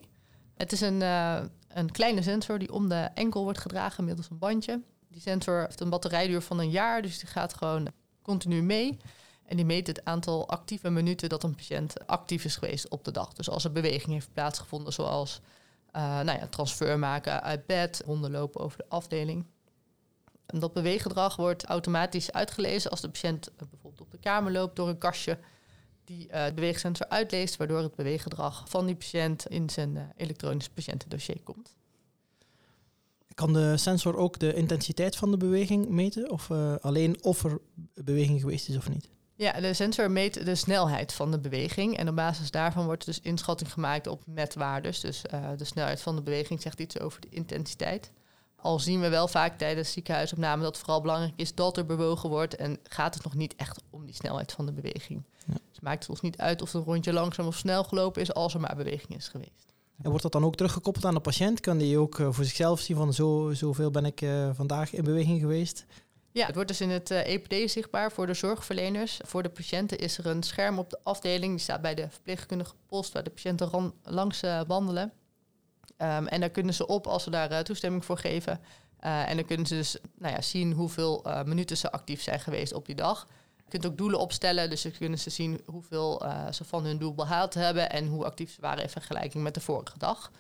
Het 0.55 0.71
is 0.71 0.81
een, 0.81 1.01
eh, 1.01 1.39
een 1.67 1.91
kleine 1.91 2.21
sensor 2.21 2.59
die 2.59 2.71
om 2.73 2.89
de 2.89 3.09
enkel 3.13 3.43
wordt 3.43 3.59
gedragen 3.59 4.05
middels 4.05 4.29
een 4.29 4.37
bandje. 4.37 4.81
Die 5.07 5.21
sensor 5.21 5.61
heeft 5.61 5.79
een 5.81 5.89
batterijduur 5.89 6.41
van 6.41 6.59
een 6.59 6.69
jaar, 6.69 7.01
dus 7.01 7.19
die 7.19 7.29
gaat 7.29 7.53
gewoon 7.53 7.87
continu 8.21 8.61
mee. 8.63 8.97
En 9.45 9.55
die 9.55 9.65
meet 9.65 9.87
het 9.87 10.05
aantal 10.05 10.47
actieve 10.49 10.89
minuten 10.89 11.29
dat 11.29 11.43
een 11.43 11.55
patiënt 11.55 12.07
actief 12.07 12.43
is 12.45 12.55
geweest 12.55 12.89
op 12.89 13.03
de 13.03 13.11
dag. 13.11 13.33
Dus 13.33 13.49
als 13.49 13.63
er 13.63 13.71
beweging 13.71 14.11
heeft 14.13 14.33
plaatsgevonden, 14.33 14.93
zoals 14.93 15.41
eh, 15.91 16.01
nou 16.03 16.39
ja, 16.39 16.47
transfer 16.47 16.99
maken 16.99 17.43
uit 17.43 17.65
bed, 17.65 18.01
rondlopen 18.05 18.61
over 18.61 18.77
de 18.77 18.85
afdeling. 18.89 19.45
En 20.47 20.59
dat 20.59 20.73
beweeggedrag 20.73 21.35
wordt 21.35 21.65
automatisch 21.65 22.31
uitgelezen 22.31 22.91
als 22.91 23.01
de 23.01 23.09
patiënt 23.09 23.47
eh, 23.47 23.53
bijvoorbeeld 23.69 24.01
op 24.01 24.11
de 24.11 24.17
kamer 24.17 24.51
loopt 24.51 24.75
door 24.75 24.87
een 24.87 24.97
kastje 24.97 25.37
die 26.03 26.27
eh 26.27 26.45
de 26.45 26.53
beweegsensor 26.53 27.09
uitleest, 27.09 27.57
waardoor 27.57 27.81
het 27.81 27.95
beweeggedrag 27.95 28.69
van 28.69 28.85
die 28.85 28.95
patiënt 28.95 29.47
in 29.47 29.69
zijn 29.69 29.97
eh, 29.97 30.03
elektronisch 30.15 30.69
patiëntendossier 30.69 31.41
komt. 31.43 31.75
Kan 33.33 33.53
de 33.53 33.77
sensor 33.77 34.15
ook 34.15 34.39
de 34.39 34.53
intensiteit 34.53 35.15
van 35.15 35.31
de 35.31 35.37
beweging 35.37 35.89
meten? 35.89 36.31
Of 36.31 36.51
alleen 36.81 37.23
of 37.23 37.43
er 37.43 37.59
beweging 37.93 38.39
geweest 38.39 38.69
is 38.69 38.77
of 38.77 38.89
niet? 38.89 39.09
Ja, 39.35 39.51
de 39.51 39.73
sensor 39.73 40.11
meet 40.11 40.45
de 40.45 40.55
snelheid 40.55 41.13
van 41.13 41.31
de 41.31 41.39
beweging. 41.39 41.97
En 41.97 42.09
op 42.09 42.15
basis 42.15 42.51
daarvan 42.51 42.85
wordt 42.85 43.05
dus 43.05 43.19
inschatting 43.19 43.73
gemaakt 43.73 44.07
op 44.07 44.23
metwaardes. 44.25 44.99
Dus 44.99 45.21
de 45.57 45.65
snelheid 45.65 46.01
van 46.01 46.15
de 46.15 46.21
beweging 46.21 46.61
zegt 46.61 46.79
iets 46.79 46.99
over 46.99 47.21
de 47.21 47.29
intensiteit. 47.29 48.11
Al 48.61 48.79
zien 48.79 48.99
we 49.01 49.09
wel 49.09 49.27
vaak 49.27 49.57
tijdens 49.57 49.91
ziekenhuisopname 49.91 50.61
dat 50.61 50.71
het 50.71 50.77
vooral 50.79 51.01
belangrijk 51.01 51.33
is 51.35 51.55
dat 51.55 51.77
er 51.77 51.85
bewogen 51.85 52.29
wordt. 52.29 52.55
En 52.55 52.79
gaat 52.83 53.13
het 53.13 53.23
nog 53.23 53.33
niet 53.35 53.55
echt 53.55 53.81
om 53.89 54.05
die 54.05 54.15
snelheid 54.15 54.51
van 54.51 54.65
de 54.65 54.71
beweging. 54.71 55.23
Ja. 55.45 55.53
Dus 55.69 55.79
maakt 55.79 55.99
het 55.99 56.09
ons 56.09 56.21
niet 56.21 56.37
uit 56.37 56.61
of 56.61 56.71
het 56.71 56.81
een 56.81 56.87
rondje 56.87 57.13
langzaam 57.13 57.47
of 57.47 57.55
snel 57.55 57.83
gelopen 57.83 58.21
is, 58.21 58.33
als 58.33 58.53
er 58.53 58.59
maar 58.59 58.75
beweging 58.75 59.15
is 59.15 59.27
geweest. 59.27 59.65
En 60.01 60.09
wordt 60.09 60.23
dat 60.23 60.31
dan 60.31 60.43
ook 60.45 60.55
teruggekoppeld 60.55 61.05
aan 61.05 61.13
de 61.13 61.19
patiënt? 61.19 61.59
Kan 61.59 61.77
die 61.77 61.97
ook 61.97 62.19
eh, 62.19 62.31
voor 62.31 62.43
zichzelf 62.45 62.79
zien 62.79 62.97
van 62.97 63.13
zo, 63.13 63.51
zoveel 63.53 63.91
ben 63.91 64.05
ik 64.05 64.21
eh, 64.21 64.49
vandaag 64.53 64.93
in 64.93 65.03
beweging 65.03 65.39
geweest? 65.39 65.85
Ja, 66.31 66.45
het 66.45 66.55
wordt 66.55 66.69
dus 66.69 66.81
in 66.81 66.89
het 66.89 67.11
eh, 67.11 67.33
EPD 67.33 67.71
zichtbaar 67.71 68.11
voor 68.11 68.27
de 68.27 68.33
zorgverleners. 68.33 69.19
Voor 69.25 69.43
de 69.43 69.49
patiënten 69.49 69.97
is 69.97 70.17
er 70.17 70.25
een 70.25 70.43
scherm 70.43 70.79
op 70.79 70.89
de 70.89 70.99
afdeling. 71.03 71.51
Die 71.51 71.61
staat 71.61 71.81
bij 71.81 71.95
de 71.95 72.07
verpleegkundige 72.09 72.73
post 72.87 73.13
waar 73.13 73.23
de 73.23 73.29
patiënten 73.29 73.69
ran- 73.69 73.93
langs 74.03 74.41
wandelen. 74.67 75.11
Ehm, 75.97 76.25
en 76.25 76.39
daar 76.39 76.49
kunnen 76.49 76.73
ze 76.73 76.87
op 76.87 77.07
als 77.07 77.23
ze 77.23 77.29
daar 77.29 77.51
eh, 77.51 77.59
toestemming 77.59 78.05
voor 78.05 78.17
geven. 78.17 78.59
Eh, 78.99 79.29
en 79.29 79.35
dan 79.35 79.45
kunnen 79.45 79.65
ze 79.65 79.75
dus 79.75 79.97
nou 80.17 80.33
ja, 80.33 80.41
zien 80.41 80.71
hoeveel 80.71 81.23
eh, 81.23 81.43
minuten 81.43 81.77
ze 81.77 81.91
actief 81.91 82.21
zijn 82.21 82.39
geweest 82.39 82.73
op 82.73 82.85
die 82.85 82.95
dag. 82.95 83.27
Je 83.55 83.63
kunt 83.69 83.85
ook 83.85 83.97
doelen 83.97 84.19
opstellen, 84.19 84.69
dus 84.69 84.81
dan 84.81 84.91
kunnen 84.91 85.19
ze 85.19 85.29
zien 85.29 85.61
hoeveel 85.65 86.25
ze 86.51 86.63
van 86.63 86.85
hun 86.85 86.97
doel 86.97 87.13
behaald 87.13 87.53
hebben 87.53 87.89
en 87.89 88.07
hoe 88.07 88.25
actief 88.25 88.51
ze 88.51 88.61
waren 88.61 88.83
in 88.83 88.89
vergelijking 88.89 89.43
met 89.43 89.53
de 89.53 89.59
vorige 89.59 89.97
dag. 89.97 90.31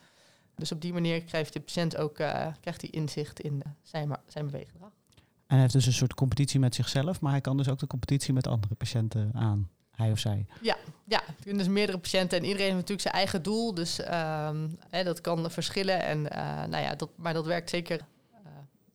Dus 0.55 0.71
op 0.71 0.81
die 0.81 0.93
manier 0.93 1.23
krijgt 1.23 1.53
de 1.53 1.59
patiënt 1.59 1.97
ook 1.97 2.13
krijgt 2.13 2.81
hij 2.81 2.89
inzicht 2.89 3.39
in 3.39 3.63
zijn, 3.83 4.17
zijn 4.27 4.45
beweeggedrag. 4.45 4.89
En 5.17 5.23
hij 5.47 5.59
heeft 5.59 5.73
dus 5.73 5.85
een 5.85 5.93
soort 5.93 6.13
competitie 6.13 6.59
met 6.59 6.75
zichzelf, 6.75 7.21
maar 7.21 7.31
hij 7.31 7.41
kan 7.41 7.57
dus 7.57 7.69
ook 7.69 7.79
de 7.79 7.87
competitie 7.87 8.33
met 8.33 8.47
andere 8.47 8.75
patiënten 8.75 9.31
aan. 9.33 9.69
Hij 9.97 10.11
of 10.11 10.19
zij. 10.19 10.45
Ja, 10.61 11.21
kunnen 11.41 11.57
dus 11.63 11.73
meerdere 11.73 11.97
patiënten 11.97 12.37
en 12.37 12.43
iedereen 12.43 12.65
heeft 12.65 12.75
natuurlijk 12.75 13.01
zijn 13.01 13.13
eigen 13.13 13.43
doel. 13.43 13.73
Dus 13.73 13.99
ehm, 13.99 14.67
hè, 14.89 15.03
dat 15.03 15.21
kan 15.21 15.51
verschillen. 15.51 16.03
En, 16.03 16.31
eh, 16.31 16.63
nou 16.69 16.83
ja, 16.83 16.95
dat, 16.95 17.09
maar 17.15 17.33
dat 17.33 17.45
werkt 17.45 17.69
zeker 17.69 17.99
eh, 18.33 18.39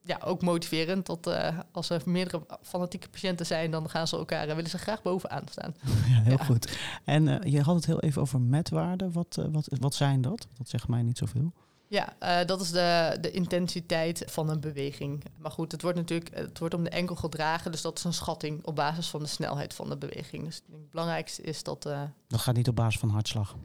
ja, 0.02 0.19
ook 0.25 0.43
motiverend. 0.43 1.06
Dat 1.06 1.26
eh, 1.26 1.58
als 1.72 1.90
er 1.90 2.02
meerdere 2.04 2.43
fanatieke 2.62 3.08
patiënten 3.08 3.46
zijn, 3.46 3.70
dan 3.70 3.90
gaan 3.90 4.08
ze 4.08 4.16
elkaar 4.16 4.49
en 4.49 4.54
willen 4.54 4.70
ze 4.70 4.78
graag 4.78 5.02
bovenaan 5.02 5.44
staan. 5.50 5.75
Ja, 6.11 6.23
heel 6.23 6.37
Ja. 6.38 6.44
goed. 6.44 6.78
En 7.04 7.50
je 7.50 7.61
had 7.61 7.75
het 7.75 7.87
heel 7.87 8.00
even 8.00 8.23
over 8.23 8.40
metwaarden. 8.40 9.12
Wat, 9.12 9.38
wat, 9.50 9.68
wat 9.80 9.94
zijn 9.94 10.21
dat? 10.21 10.47
Dat 10.59 10.68
zegt 10.68 10.88
mij 10.88 11.02
niet 11.02 11.18
zoveel. 11.18 11.52
Ja, 11.92 12.16
eh, 12.18 12.46
dat 12.46 12.61
is 12.61 12.70
de, 12.70 13.18
de 13.20 13.30
intensiteit 13.30 14.22
van 14.26 14.50
een 14.50 14.61
beweging. 14.61 15.25
Maar 15.38 15.50
goed, 15.50 15.72
het 15.72 15.82
wordt 15.82 15.99
natuurlijk 15.99 16.37
het 16.37 16.58
wordt 16.58 16.75
om 16.75 16.84
de 16.84 16.90
enkel 16.90 17.14
gedragen. 17.14 17.70
Dus 17.72 17.80
dat 17.82 17.99
is 17.99 18.04
een 18.04 18.12
schatting 18.12 18.64
op 18.64 18.76
basis 18.76 19.08
van 19.08 19.20
de 19.20 19.26
snelheid 19.26 19.75
van 19.75 19.88
de 19.88 19.96
beweging. 19.96 20.44
Dus 20.44 20.54
het 20.54 20.90
belangrijkste 20.90 21.42
is 21.42 21.62
dat, 21.62 21.87
eh, 21.87 22.02
Dat 22.26 22.40
gaat 22.40 22.54
niet 22.54 22.68
op 22.68 22.76
basis 22.76 23.00
van 23.00 23.08
hartslag. 23.08 23.56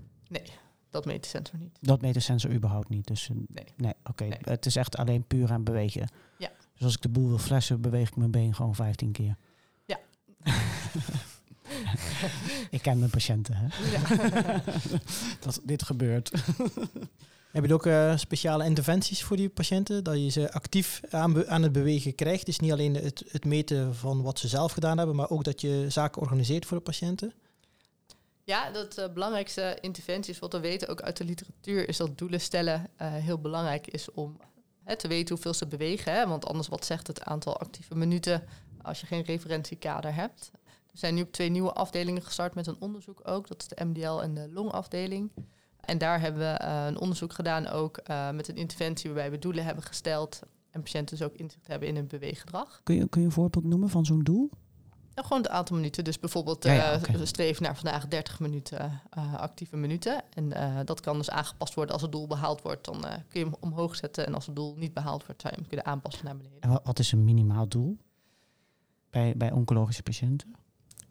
dat 0.89 1.05
meet 1.05 1.24
de 1.24 1.29
sensor 1.29 1.60
niet. 1.60 1.77
Dat 1.81 2.01
meet 2.01 2.13
de 2.13 2.19
sensor 2.19 2.51
überhaupt 2.51 2.89
niet. 2.89 3.07
Dus 3.07 3.29
eh, 3.29 3.36
Nee. 3.36 3.65
nee 3.75 3.93
oké. 4.03 4.24
Nee. 4.24 4.39
Het 4.41 4.65
is 4.65 4.75
echt 4.75 4.98
alleen 4.98 5.24
puur 5.27 5.51
aan 5.51 5.63
bewegen. 5.63 6.10
Ja. 6.38 6.50
Dus 6.74 6.84
als 6.84 6.93
ik 6.96 7.01
de 7.01 7.10
boel 7.10 7.27
wil 7.27 7.38
flessen, 7.38 7.81
beweeg 7.81 8.07
ik 8.07 8.15
mijn 8.15 8.31
been 8.31 8.55
gewoon 8.55 8.75
15 8.75 9.12
keer. 9.12 9.36
Ja. 9.86 10.00
ik 12.69 12.81
ken 12.81 13.00
mijn 13.00 13.12
patiënten, 13.12 13.55
hè? 13.57 13.67
Ja. 13.91 14.62
Dat 15.39 15.60
dit 15.63 15.84
gebeurt. 15.84 16.31
Heb 17.58 17.66
je 17.66 17.74
ook 17.74 17.86
eh, 17.86 18.18
speciale 18.18 18.66
interventies 18.66 19.24
voor 19.24 19.38
die 19.38 19.50
patiënten? 19.50 20.04
Dat 20.04 20.16
je 20.16 20.30
ze 20.30 20.52
actief 20.52 21.02
aan, 21.10 21.48
aan 21.48 21.64
het 21.64 21.72
bewegen 21.72 22.16
krijgt? 22.16 22.46
Dus 22.46 22.60
niet 22.60 22.72
alleen 22.72 22.96
het, 22.96 23.24
het 23.28 23.46
meten 23.46 23.96
van 23.96 24.22
wat 24.22 24.40
ze 24.40 24.48
zelf 24.48 24.72
gedaan 24.72 24.98
hebben, 24.98 25.16
maar 25.16 25.30
ook 25.30 25.44
dat 25.44 25.62
je 25.62 25.86
zaken 25.90 26.22
organiseert 26.22 26.66
voor 26.66 26.78
de 26.78 26.84
patiënten? 26.84 27.34
Ja, 28.44 28.72
dat 28.72 28.98
eh, 28.98 29.14
belangrijkste 29.14 29.78
interventie 29.82 30.34
is 30.34 30.40
wat 30.40 30.54
we 30.54 30.60
weten 30.60 30.88
ook 30.88 31.02
uit 31.02 31.18
de 31.18 31.24
literatuur, 31.24 31.90
is 31.90 31.98
dat 31.98 32.18
doelen 32.18 32.42
stellen 32.42 32.88
eh, 32.96 33.14
heel 33.14 33.40
belangrijk 33.40 33.88
is 33.88 34.12
om 34.12 34.40
hè, 34.84 34.96
te 34.96 35.08
weten 35.08 35.34
hoeveel 35.34 35.54
ze 35.54 35.68
bewegen. 35.68 36.14
Hè? 36.14 36.28
Want 36.28 36.46
anders 36.46 36.68
wat 36.68 36.86
zegt 36.86 37.08
het 37.08 37.24
aantal 37.24 37.58
actieve 37.58 37.96
minuten 37.96 38.44
als 38.82 39.00
je 39.00 39.06
geen 39.06 39.24
referentiekader 39.24 40.16
hebt. 40.16 40.52
Er 40.92 40.98
zijn 40.98 41.16
nu 41.16 41.22
op 41.22 41.32
twee 41.32 41.50
nieuwe 41.50 41.74
afdelingen 41.74 42.24
gestart 42.24 42.56
met 42.56 42.68
een 42.68 42.78
onderzoek 42.80 43.22
ook. 43.24 43.48
Dat 43.48 43.62
is 43.62 43.68
de 43.68 43.86
MDL 43.86 44.22
en 44.22 44.34
de 44.34 44.50
longafdeling. 44.50 45.32
En 45.88 45.98
daar 45.98 46.20
hebben 46.20 46.41
we 46.41 46.58
eh, 46.58 46.86
een 46.86 47.00
onderzoek 47.00 47.34
gedaan 47.34 47.67
ook 47.67 47.98
eh, 47.98 48.29
met 48.32 48.48
een 48.48 48.56
interventie 48.56 49.10
waarbij 49.10 49.32
we 49.32 49.39
doelen 49.39 49.63
hebben 49.65 49.84
gesteld 49.84 50.39
en 50.72 50.82
patiënten 50.82 51.17
dus 51.17 51.27
ook 51.27 51.34
inzicht 51.34 51.67
hebben 51.67 51.88
in 51.88 51.96
hun 51.96 52.08
beweeggedrag. 52.08 52.79
Kun 52.84 52.96
je, 52.96 53.08
kun 53.08 53.22
je 53.22 53.27
een 53.27 53.34
voorbeeld 53.34 53.65
noemen 53.65 53.89
van 53.89 54.06
zo'n 54.06 54.24
doel? 54.24 54.50
Ja, 55.15 55.24
gewoon 55.24 55.41
het 55.41 55.51
aantal 55.51 55.75
minuten. 55.75 56.03
Dus 56.03 56.20
bijvoorbeeld 56.20 56.63
Ja, 56.63 56.74
ja, 56.74 56.91
eh, 57.01 57.20
streven 57.24 57.63
naar 57.63 57.75
vandaag 57.75 58.08
30 58.08 58.39
minuten 58.39 59.01
actieve 59.38 59.77
minuten. 59.77 60.22
En 60.34 60.50
dat 60.86 61.00
kan 61.00 61.17
dus 61.17 61.29
aangepast 61.29 61.74
worden 61.74 61.94
als 61.94 62.01
het 62.01 62.12
doel 62.12 62.27
behaald 62.27 62.62
wordt. 62.62 62.86
Dan 62.86 63.01
kun 63.01 63.39
je 63.39 63.46
hem 63.46 63.56
omhoog 63.60 63.96
zetten. 63.96 64.25
En 64.25 64.34
als 64.34 64.46
het 64.46 64.56
doel 64.56 64.75
niet 64.75 64.94
behaald 64.94 65.25
wordt, 65.25 65.41
zou 65.41 65.53
je 65.53 65.60
hem 65.60 65.70
kunnen 65.70 65.86
aanpassen 65.86 66.25
naar 66.25 66.38
beneden. 66.38 66.62
En 66.62 66.70
wa- 66.70 66.82
wat 66.84 67.00
is 67.00 67.12
een 67.12 67.24
minimaal 67.24 67.67
doel 67.67 67.98
bij, 69.10 69.34
bij 69.38 69.51
oncologische 69.51 70.03
patiënten? 70.03 70.53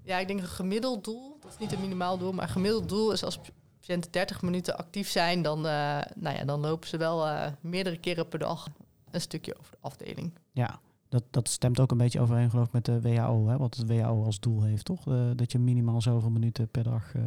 Ja, 0.02 0.18
ik 0.18 0.26
denk 0.26 0.40
een 0.40 0.46
gemiddeld 0.46 1.04
doel, 1.04 1.36
dat 1.40 1.50
is 1.52 1.58
niet 1.58 1.72
een 1.72 1.80
minimaal 1.80 2.18
doel, 2.18 2.32
maar 2.32 2.44
een 2.44 2.50
gemiddeld 2.52 2.88
doel 2.88 3.12
is 3.12 3.24
als 3.24 3.38
patiënten 3.86 4.12
30 4.12 4.42
minuten 4.42 4.76
actief 4.76 5.08
zijn, 5.08 5.42
dan, 5.42 5.66
eh, 5.66 5.98
nou 6.14 6.36
ja, 6.36 6.44
dan 6.44 6.60
lopen 6.60 6.88
ze 6.88 6.96
wel 6.96 7.26
eh, 7.26 7.46
meerdere 7.60 7.96
keren 7.96 8.28
per 8.28 8.38
dag 8.38 8.68
een 9.10 9.20
stukje 9.20 9.58
over 9.58 9.70
de 9.70 9.78
afdeling. 9.80 10.32
Ja, 10.52 10.80
dat, 11.08 11.22
dat 11.30 11.48
stemt 11.48 11.80
ook 11.80 11.90
een 11.90 11.98
beetje 11.98 12.20
overeen 12.20 12.50
geloof 12.50 12.66
ik 12.66 12.72
met 12.72 12.84
de 12.84 13.00
WHO, 13.00 13.48
hè, 13.48 13.56
wat 13.56 13.76
het 13.76 13.86
WHO 13.86 14.24
als 14.24 14.40
doel 14.40 14.62
heeft, 14.62 14.84
toch? 14.84 15.06
Eh, 15.06 15.14
dat 15.36 15.52
je 15.52 15.58
minimaal 15.58 16.02
zoveel 16.02 16.30
minuten 16.30 16.68
per 16.68 16.82
dag... 16.82 17.12
eh, 17.14 17.22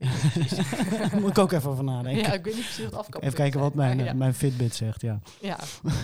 Moet 1.20 1.30
ik 1.30 1.38
ook 1.38 1.52
even 1.52 1.70
over 1.70 1.84
nadenken. 1.84 2.22
Ja, 2.22 2.32
ik 2.32 2.44
weet 2.44 2.54
niet 2.54 2.64
precies 2.64 2.84
wat 2.84 2.94
afkappen 2.94 3.22
even 3.22 3.34
kijken 3.34 3.60
wat 3.60 3.74
mijn, 3.74 3.98
ja. 3.98 4.12
mijn 4.12 4.34
Fitbit 4.34 4.74
zegt, 4.74 5.00
ja. 5.00 5.18
ja. 5.40 5.58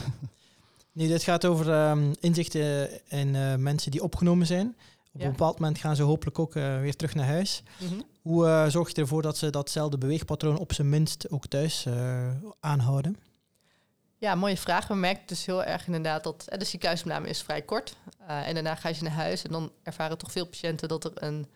Nee, 0.93 1.09
dit 1.09 1.23
gaat 1.23 1.45
over 1.45 1.73
ehm, 1.73 2.13
inzichten 2.21 2.89
in 3.09 3.35
eh, 3.35 3.55
mensen 3.55 3.91
die 3.91 4.03
opgenomen 4.03 4.47
zijn. 4.47 4.77
Op 5.17 5.23
een 5.23 5.31
bepaald 5.31 5.59
moment 5.59 5.79
gaan 5.79 5.97
ze 5.97 6.03
hopelijk 6.03 6.39
ook 6.39 6.57
eh, 6.57 6.81
weer 6.81 6.97
terug 6.97 7.15
naar 7.15 7.27
huis. 7.27 7.63
Mhm. 7.79 8.01
Hoe 8.23 8.47
eh, 8.47 8.67
zorg 8.67 8.89
je 8.95 9.01
ervoor 9.01 9.23
dat 9.23 9.37
ze 9.37 9.51
datzelfde 9.51 9.99
beweegpatroon 9.99 10.59
op 10.59 10.73
zijn 10.73 10.89
minst 10.89 11.31
ook 11.31 11.47
thuis 11.47 11.87
eh, 11.87 12.29
aanhouden? 12.61 13.17
Ja, 14.19 14.35
mooie 14.35 14.57
vraag. 14.57 14.89
We 14.89 14.95
merken 14.95 15.27
dus 15.27 15.47
heel 15.47 15.65
erg 15.65 15.87
inderdaad 15.87 16.25
dat 16.25 16.45
de 16.59 16.65
ziekenhuisopname 16.65 17.29
is 17.29 17.43
vrij 17.43 17.63
kort. 17.63 17.97
En 18.27 18.55
daarna 18.55 18.75
ga 18.75 18.89
je 18.89 19.03
naar 19.03 19.13
huis 19.13 19.43
en 19.43 19.51
dan 19.53 19.73
ervaren 19.83 20.19
toch 20.19 20.33
veel 20.33 20.47
patiënten 20.47 20.89
dat 20.89 21.05
er 21.05 21.13
een, 21.15 21.47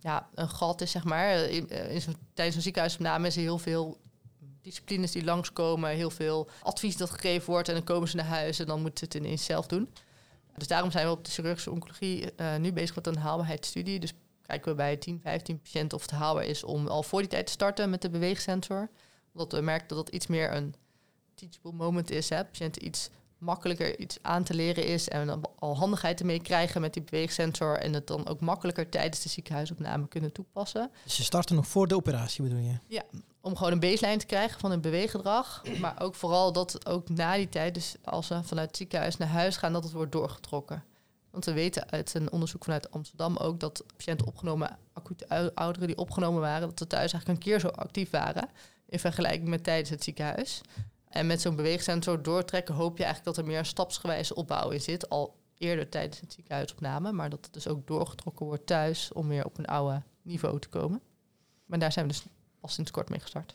ja, 0.00 0.28
een 0.34 0.48
gat 0.48 0.80
is, 0.80 0.90
zeg 0.90 1.04
maar. 1.04 1.34
In, 1.34 1.68
in 1.68 2.00
zo'n- 2.00 2.16
tijdens 2.34 2.56
een 2.56 2.62
ziekenhuisopname 2.62 3.26
is 3.26 3.36
er 3.36 3.42
heel 3.42 3.58
veel 3.58 4.00
disciplines 4.62 5.12
die 5.12 5.24
langskomen, 5.24 5.90
heel 5.90 6.10
veel 6.10 6.48
advies 6.62 6.96
dat 6.96 7.10
gegeven 7.10 7.50
wordt 7.50 7.68
en 7.68 7.74
dan 7.74 7.84
komen 7.84 8.08
ze 8.08 8.16
naar 8.16 8.26
huis 8.26 8.58
en 8.58 8.66
dan 8.66 8.80
moeten 8.80 8.98
ze 8.98 9.04
het 9.04 9.14
ineens 9.14 9.44
zelf 9.44 9.66
doen. 9.66 9.88
Dus 10.56 10.66
daarom 10.66 10.90
zijn 10.90 11.06
we 11.06 11.12
op 11.12 11.24
de 11.24 11.30
chirurgische 11.30 11.70
oncologie 11.70 12.34
eh, 12.34 12.56
nu 12.56 12.72
bezig 12.72 12.94
met 12.94 13.06
een 13.06 13.16
haalbaarheidsstudie. 13.16 14.00
Dus 14.00 14.12
kijken 14.46 14.70
we 14.70 14.76
bij 14.76 14.96
10, 14.96 15.20
15 15.20 15.60
patiënten 15.60 15.98
of 15.98 16.02
het 16.02 16.10
haalbaar 16.10 16.44
is 16.44 16.64
om 16.64 16.86
al 16.86 17.02
voor 17.02 17.20
die 17.20 17.28
tijd 17.28 17.46
te 17.46 17.52
starten 17.52 17.90
met 17.90 18.02
de 18.02 18.10
beweegsensor. 18.10 18.90
Omdat 19.32 19.52
we 19.52 19.60
merken 19.60 19.88
dat 19.88 19.96
dat 19.96 20.14
iets 20.14 20.26
meer 20.26 20.54
een 20.54 20.74
teachable 21.34 21.72
moment 21.72 22.10
is. 22.10 22.28
Hè? 22.28 22.44
Patiënten 22.44 22.86
iets 22.86 23.10
makkelijker 23.42 23.98
iets 23.98 24.18
aan 24.22 24.42
te 24.42 24.54
leren 24.54 24.86
is 24.86 25.08
en 25.08 25.26
dan 25.26 25.44
al 25.58 25.76
handigheid 25.76 26.20
ermee 26.20 26.40
krijgen 26.40 26.80
met 26.80 26.92
die 26.92 27.02
beweegsensor 27.02 27.78
en 27.78 27.92
het 27.92 28.06
dan 28.06 28.28
ook 28.28 28.40
makkelijker 28.40 28.88
tijdens 28.88 29.22
de 29.22 29.28
ziekenhuisopname 29.28 30.08
kunnen 30.08 30.32
toepassen. 30.32 30.90
Dus 31.04 31.14
ze 31.14 31.24
starten 31.24 31.56
nog 31.56 31.66
voor 31.66 31.88
de 31.88 31.96
operatie, 31.96 32.42
bedoel 32.42 32.58
je? 32.58 33.02
Om 33.40 33.56
gewoon 33.56 33.72
een 33.72 33.80
baseline 33.80 34.16
te 34.16 34.26
krijgen 34.26 34.60
van 34.60 34.70
hun 34.70 34.80
beweeggedrag. 34.80 35.62
Maar 35.80 36.00
ook 36.00 36.14
vooral 36.14 36.52
dat 36.52 36.86
ook 36.86 37.08
na 37.08 37.36
die 37.36 37.48
tijd, 37.48 37.74
dus 37.74 37.94
als 38.04 38.26
ze 38.26 38.42
vanuit 38.42 38.68
het 38.68 38.76
ziekenhuis 38.76 39.16
naar 39.16 39.28
huis 39.28 39.56
gaan, 39.56 39.72
dat 39.72 39.84
het 39.84 39.92
wordt 39.92 40.12
doorgetrokken. 40.12 40.84
Want 41.30 41.44
we 41.44 41.52
weten 41.52 41.90
uit 41.90 42.14
een 42.14 42.32
onderzoek 42.32 42.64
vanuit 42.64 42.90
Amsterdam 42.90 43.36
ook 43.36 43.60
dat 43.60 43.84
patiënten 43.96 44.26
opgenomen, 44.26 44.78
acute 44.92 45.28
ou- 45.28 45.50
ouderen 45.54 45.88
die 45.88 45.96
opgenomen 45.98 46.40
waren, 46.40 46.68
dat 46.68 46.78
ze 46.78 46.86
thuis 46.86 47.12
eigenlijk 47.12 47.44
een 47.44 47.50
keer 47.50 47.60
zo 47.60 47.68
actief 47.68 48.10
waren 48.10 48.48
in 48.86 48.98
vergelijking 48.98 49.48
met 49.48 49.64
tijdens 49.64 49.90
het 49.90 50.04
ziekenhuis. 50.04 50.60
En 51.12 51.26
met 51.26 51.40
zo'n 51.40 51.56
beweegsensor 51.56 52.22
doortrekken 52.22 52.74
hoop 52.74 52.96
je 52.98 53.04
eigenlijk 53.04 53.36
dat 53.36 53.44
er 53.44 53.50
meer 53.50 53.60
een 53.60 53.66
stapsgewijze 53.66 54.34
opbouw 54.34 54.70
in 54.70 54.80
zit. 54.80 55.08
Al 55.08 55.40
eerder 55.58 55.88
tijdens 55.88 56.20
het 56.20 56.32
ziekenhuisopname, 56.32 57.12
maar 57.12 57.30
dat 57.30 57.44
het 57.44 57.54
dus 57.54 57.68
ook 57.68 57.86
doorgetrokken 57.86 58.46
wordt 58.46 58.66
thuis 58.66 59.12
om 59.12 59.28
weer 59.28 59.44
op 59.44 59.58
een 59.58 59.66
oude 59.66 60.02
niveau 60.22 60.58
te 60.58 60.68
komen. 60.68 61.00
Maar 61.66 61.78
daar 61.78 61.92
zijn 61.92 62.06
we 62.06 62.12
dus 62.12 62.24
al 62.60 62.68
sinds 62.68 62.90
kort 62.90 63.08
mee 63.08 63.20
gestart. 63.20 63.54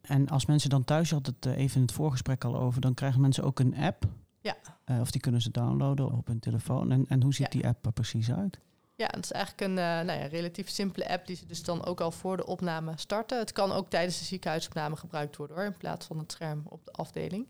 En 0.00 0.28
als 0.28 0.46
mensen 0.46 0.70
dan 0.70 0.84
thuis, 0.84 1.08
je 1.08 1.14
had 1.14 1.26
het 1.26 1.46
eh, 1.46 1.56
even 1.56 1.76
in 1.76 1.82
het 1.82 1.92
voorgesprek 1.92 2.44
al 2.44 2.56
over, 2.56 2.80
dan 2.80 2.94
krijgen 2.94 3.20
mensen 3.20 3.44
ook 3.44 3.58
een 3.58 3.76
app. 3.76 4.04
Ja. 4.40 4.56
Eh, 4.84 5.00
of 5.00 5.10
die 5.10 5.20
kunnen 5.20 5.42
ze 5.42 5.50
downloaden 5.50 6.12
op 6.12 6.26
hun 6.26 6.38
telefoon. 6.38 6.92
En, 6.92 7.04
en 7.08 7.22
hoe 7.22 7.34
ziet 7.34 7.52
Ja. 7.52 7.60
die 7.60 7.66
app 7.68 7.86
er 7.86 7.92
precies 7.92 8.32
uit? 8.32 8.58
Ja, 8.98 9.06
het 9.10 9.24
is 9.24 9.32
eigenlijk 9.32 9.62
een 9.70 9.78
eh, 9.78 9.84
nou 10.06 10.18
ja, 10.20 10.26
relatief 10.26 10.68
simpele 10.68 11.08
app 11.08 11.26
die 11.26 11.36
ze 11.36 11.46
dus 11.46 11.62
dan 11.62 11.84
ook 11.84 12.00
al 12.00 12.10
voor 12.10 12.36
de 12.36 12.46
opname 12.46 12.92
starten. 12.96 13.38
Het 13.38 13.52
kan 13.52 13.72
ook 13.72 13.90
tijdens 13.90 14.18
de 14.18 14.24
ziekenhuisopname 14.24 14.96
gebruikt 14.96 15.36
worden 15.36 15.56
hoor, 15.56 15.64
in 15.64 15.76
plaats 15.76 16.06
van 16.06 16.18
het 16.18 16.32
scherm 16.32 16.62
op 16.64 16.84
de 16.84 16.92
afdeling. 16.92 17.46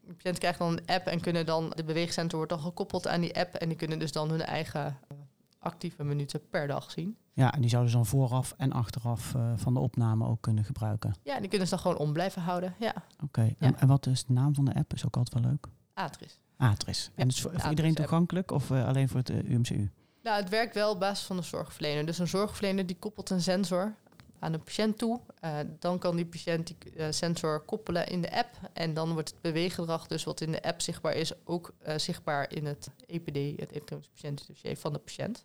De 0.00 0.12
patiënt 0.12 0.38
krijgt 0.38 0.58
dan 0.58 0.68
een 0.72 0.86
app 0.86 1.06
en 1.06 1.20
kunnen 1.20 1.46
dan, 1.46 1.70
de 1.76 1.84
beweegsensor 1.84 2.36
wordt 2.36 2.52
dan 2.52 2.60
gekoppeld 2.62 3.06
aan 3.06 3.20
die 3.20 3.36
app 3.38 3.54
en 3.54 3.68
die 3.68 3.76
kunnen 3.76 3.98
dus 3.98 4.12
dan 4.12 4.30
hun 4.30 4.40
eigen 4.42 4.86
eh, 4.86 5.16
actieve 5.58 6.04
minuten 6.04 6.48
per 6.50 6.66
dag 6.66 6.90
zien. 6.90 7.16
Ja, 7.32 7.52
en 7.52 7.60
die 7.60 7.70
zouden 7.70 7.90
ze 7.90 7.96
dan 7.96 8.06
vooraf 8.06 8.54
en 8.56 8.72
achteraf 8.72 9.34
eh, 9.34 9.52
van 9.56 9.74
de 9.74 9.80
opname 9.80 10.26
ook 10.26 10.40
kunnen 10.40 10.64
gebruiken. 10.64 11.14
Ja, 11.22 11.34
en 11.34 11.40
die 11.40 11.48
kunnen 11.50 11.68
ze 11.68 11.74
dan 11.74 11.82
gewoon 11.82 11.98
om 11.98 12.12
blijven 12.12 12.42
houden. 12.42 12.74
Ja, 12.78 12.94
Oké, 13.24 13.42
Ja. 13.42 13.54
en, 13.58 13.78
en 13.78 13.88
wat 13.88 14.06
is 14.06 14.24
de 14.24 14.32
naam 14.32 14.54
van 14.54 14.64
de 14.64 14.74
app? 14.74 14.92
Is 14.94 15.06
ook 15.06 15.16
altijd 15.16 15.42
wel 15.42 15.50
leuk. 15.52 15.66
Atris. 15.94 16.38
Atris. 16.56 17.10
Ja, 17.16 17.22
en 17.22 17.28
is 17.28 17.40
voor, 17.40 17.60
voor 17.60 17.70
iedereen 17.70 17.94
toegankelijk 17.94 18.50
of 18.50 18.70
alleen 18.70 19.08
voor 19.08 19.18
het 19.18 19.30
UMCU? 19.30 19.90
Nou, 20.22 20.40
het 20.40 20.48
werkt 20.48 20.74
wel 20.74 20.90
op 20.90 21.00
basis 21.00 21.26
van 21.26 21.36
de 21.36 21.42
zorgverlener. 21.42 22.06
Dus 22.06 22.18
een 22.18 22.28
zorgverlener 22.28 22.86
die 22.86 22.96
koppelt 22.98 23.30
een 23.30 23.42
sensor 23.42 23.94
aan 24.38 24.52
een 24.52 24.62
patiënt 24.62 24.98
toe. 24.98 25.20
Eh, 25.40 25.58
dan 25.78 25.98
kan 25.98 26.16
die 26.16 26.26
patiënt 26.26 26.66
die 26.66 26.92
eh, 26.94 27.06
sensor 27.10 27.60
koppelen 27.60 28.06
in 28.06 28.20
de 28.20 28.32
app. 28.36 28.50
En 28.72 28.94
dan 28.94 29.12
wordt 29.12 29.30
het 29.30 29.40
beweeggedrag, 29.40 30.06
dus 30.06 30.24
wat 30.24 30.40
in 30.40 30.52
de 30.52 30.62
app 30.62 30.80
zichtbaar 30.80 31.14
is, 31.14 31.32
ook 31.44 31.74
eh, 31.78 31.98
zichtbaar 31.98 32.52
in 32.52 32.66
het 32.66 32.90
EPD, 33.06 33.60
het 33.60 33.70
elektronisch 33.70 34.08
patiëntendossier 34.08 34.76
van 34.76 34.92
de 34.92 34.98
patiënt. 34.98 35.44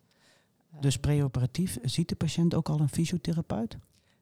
Dus 0.80 0.98
preoperatief, 0.98 1.78
ziet 1.82 2.10
de 2.10 2.16
patiënt 2.16 2.54
ook 2.54 2.70
al 2.70 2.80
een 2.80 2.90
fysiotherapeut? 2.90 3.78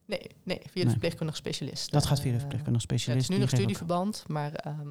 nee, 0.06 0.28
nee, 0.44 0.58
via 0.60 0.70
de 0.74 0.80
Nee. 0.80 0.90
verpleegkundig 0.90 1.36
specialist. 1.36 1.92
Dat 1.92 2.06
gaat 2.06 2.20
via 2.20 2.28
de 2.30 2.34
Eh, 2.34 2.40
verpleegkundige 2.40 2.86
ja, 2.88 2.94
het 2.94 3.02
specialist. 3.02 3.30
is 3.30 3.36
nu 3.36 3.42
nog 3.42 3.50
studieverband, 3.50 4.24
maar 4.28 4.54
ehm, 4.54 4.90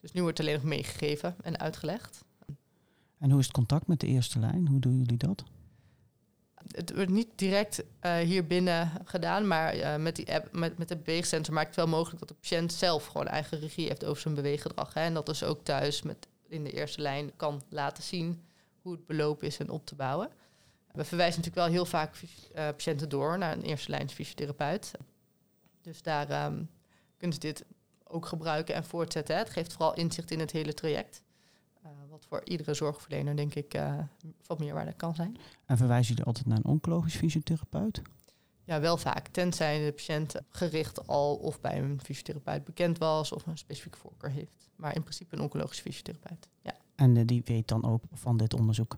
dus 0.00 0.12
nu 0.12 0.22
wordt 0.22 0.38
het 0.38 0.46
alleen 0.46 0.58
nog 0.60 0.68
meegegeven 0.68 1.36
en 1.42 1.58
uitgelegd. 1.58 2.24
En 3.22 3.30
hoe 3.30 3.40
is 3.40 3.46
het 3.46 3.54
contact 3.54 3.86
met 3.86 4.00
de 4.00 4.06
eerste 4.06 4.38
lijn? 4.38 4.68
Hoe 4.68 4.80
doen 4.80 4.98
jullie 4.98 5.16
dat? 5.16 5.44
Het 6.66 6.94
wordt 6.94 7.10
niet 7.10 7.28
direct 7.34 7.84
eh, 8.00 8.16
hier 8.16 8.46
binnen 8.46 8.90
gedaan, 9.04 9.46
maar 9.46 9.72
eh, 9.72 9.96
met, 9.96 10.16
die 10.16 10.34
app, 10.34 10.52
met, 10.52 10.78
met 10.78 10.88
de 10.88 10.96
beweegsensor 10.96 11.54
maakt 11.54 11.66
het 11.66 11.76
wel 11.76 11.86
mogelijk 11.86 12.18
dat 12.18 12.28
de 12.28 12.34
patiënt 12.34 12.72
zelf 12.72 13.06
gewoon 13.06 13.26
eigen 13.26 13.60
regie 13.60 13.86
heeft 13.86 14.04
over 14.04 14.22
zijn 14.22 14.34
beweeggedrag. 14.34 14.94
Hè, 14.94 15.00
en 15.00 15.14
dat 15.14 15.26
dus 15.26 15.42
ook 15.42 15.64
thuis 15.64 16.02
met, 16.02 16.28
in 16.48 16.64
de 16.64 16.72
eerste 16.72 17.00
lijn 17.00 17.36
kan 17.36 17.62
laten 17.68 18.02
zien 18.02 18.42
hoe 18.80 18.92
het 18.92 19.06
belopen 19.06 19.46
is 19.46 19.58
en 19.58 19.70
op 19.70 19.86
te 19.86 19.94
bouwen. 19.94 20.28
We 20.92 21.04
verwijzen 21.04 21.40
natuurlijk 21.40 21.66
wel 21.66 21.74
heel 21.74 21.86
vaak 21.86 22.14
eh, 22.54 22.66
patiënten 22.66 23.08
door 23.08 23.38
naar 23.38 23.52
een 23.52 23.62
eerste 23.62 23.90
lijn 23.90 24.10
fysiotherapeut. 24.10 24.90
Dus 25.82 26.02
daar 26.02 26.30
ehm, 26.30 26.62
kunnen 27.16 27.36
ze 27.36 27.40
dit 27.40 27.64
ook 28.04 28.26
gebruiken 28.26 28.74
en 28.74 28.84
voortzetten. 28.84 29.34
Hè. 29.34 29.40
Het 29.40 29.50
geeft 29.50 29.72
vooral 29.72 29.94
inzicht 29.94 30.30
in 30.30 30.40
het 30.40 30.50
hele 30.50 30.74
traject. 30.74 31.22
Wat 32.12 32.26
voor 32.28 32.40
iedere 32.44 32.74
zorgverlener 32.74 33.36
denk 33.36 33.54
ik 33.54 33.74
eh, 33.74 33.98
van 34.40 34.56
meerwaarde 34.60 34.92
kan 34.92 35.14
zijn. 35.14 35.36
En 35.66 35.76
verwijzen 35.76 36.08
jullie 36.08 36.24
altijd 36.24 36.46
naar 36.46 36.56
een 36.56 36.64
oncologisch 36.64 37.16
fysiotherapeut? 37.16 38.02
Ja, 38.64 38.80
wel 38.80 38.96
vaak. 38.96 39.28
Tenzij 39.28 39.84
de 39.84 39.92
patiënt 39.92 40.34
gericht 40.48 41.06
al 41.06 41.36
of 41.36 41.60
bij 41.60 41.78
een 41.78 42.00
fysiotherapeut 42.02 42.64
bekend 42.64 42.98
was 42.98 43.32
of 43.32 43.46
een 43.46 43.58
specifieke 43.58 43.98
voorkeur 43.98 44.30
heeft. 44.30 44.70
Maar 44.76 44.94
in 44.94 45.02
principe 45.02 45.36
een 45.36 45.42
oncologische 45.42 45.82
fysiotherapeut. 45.82 46.48
Ja, 46.62 46.74
En 46.94 47.16
eh, 47.16 47.26
die 47.26 47.42
weet 47.44 47.68
dan 47.68 47.84
ook 47.84 48.02
van 48.12 48.36
dit 48.36 48.54
onderzoek. 48.54 48.96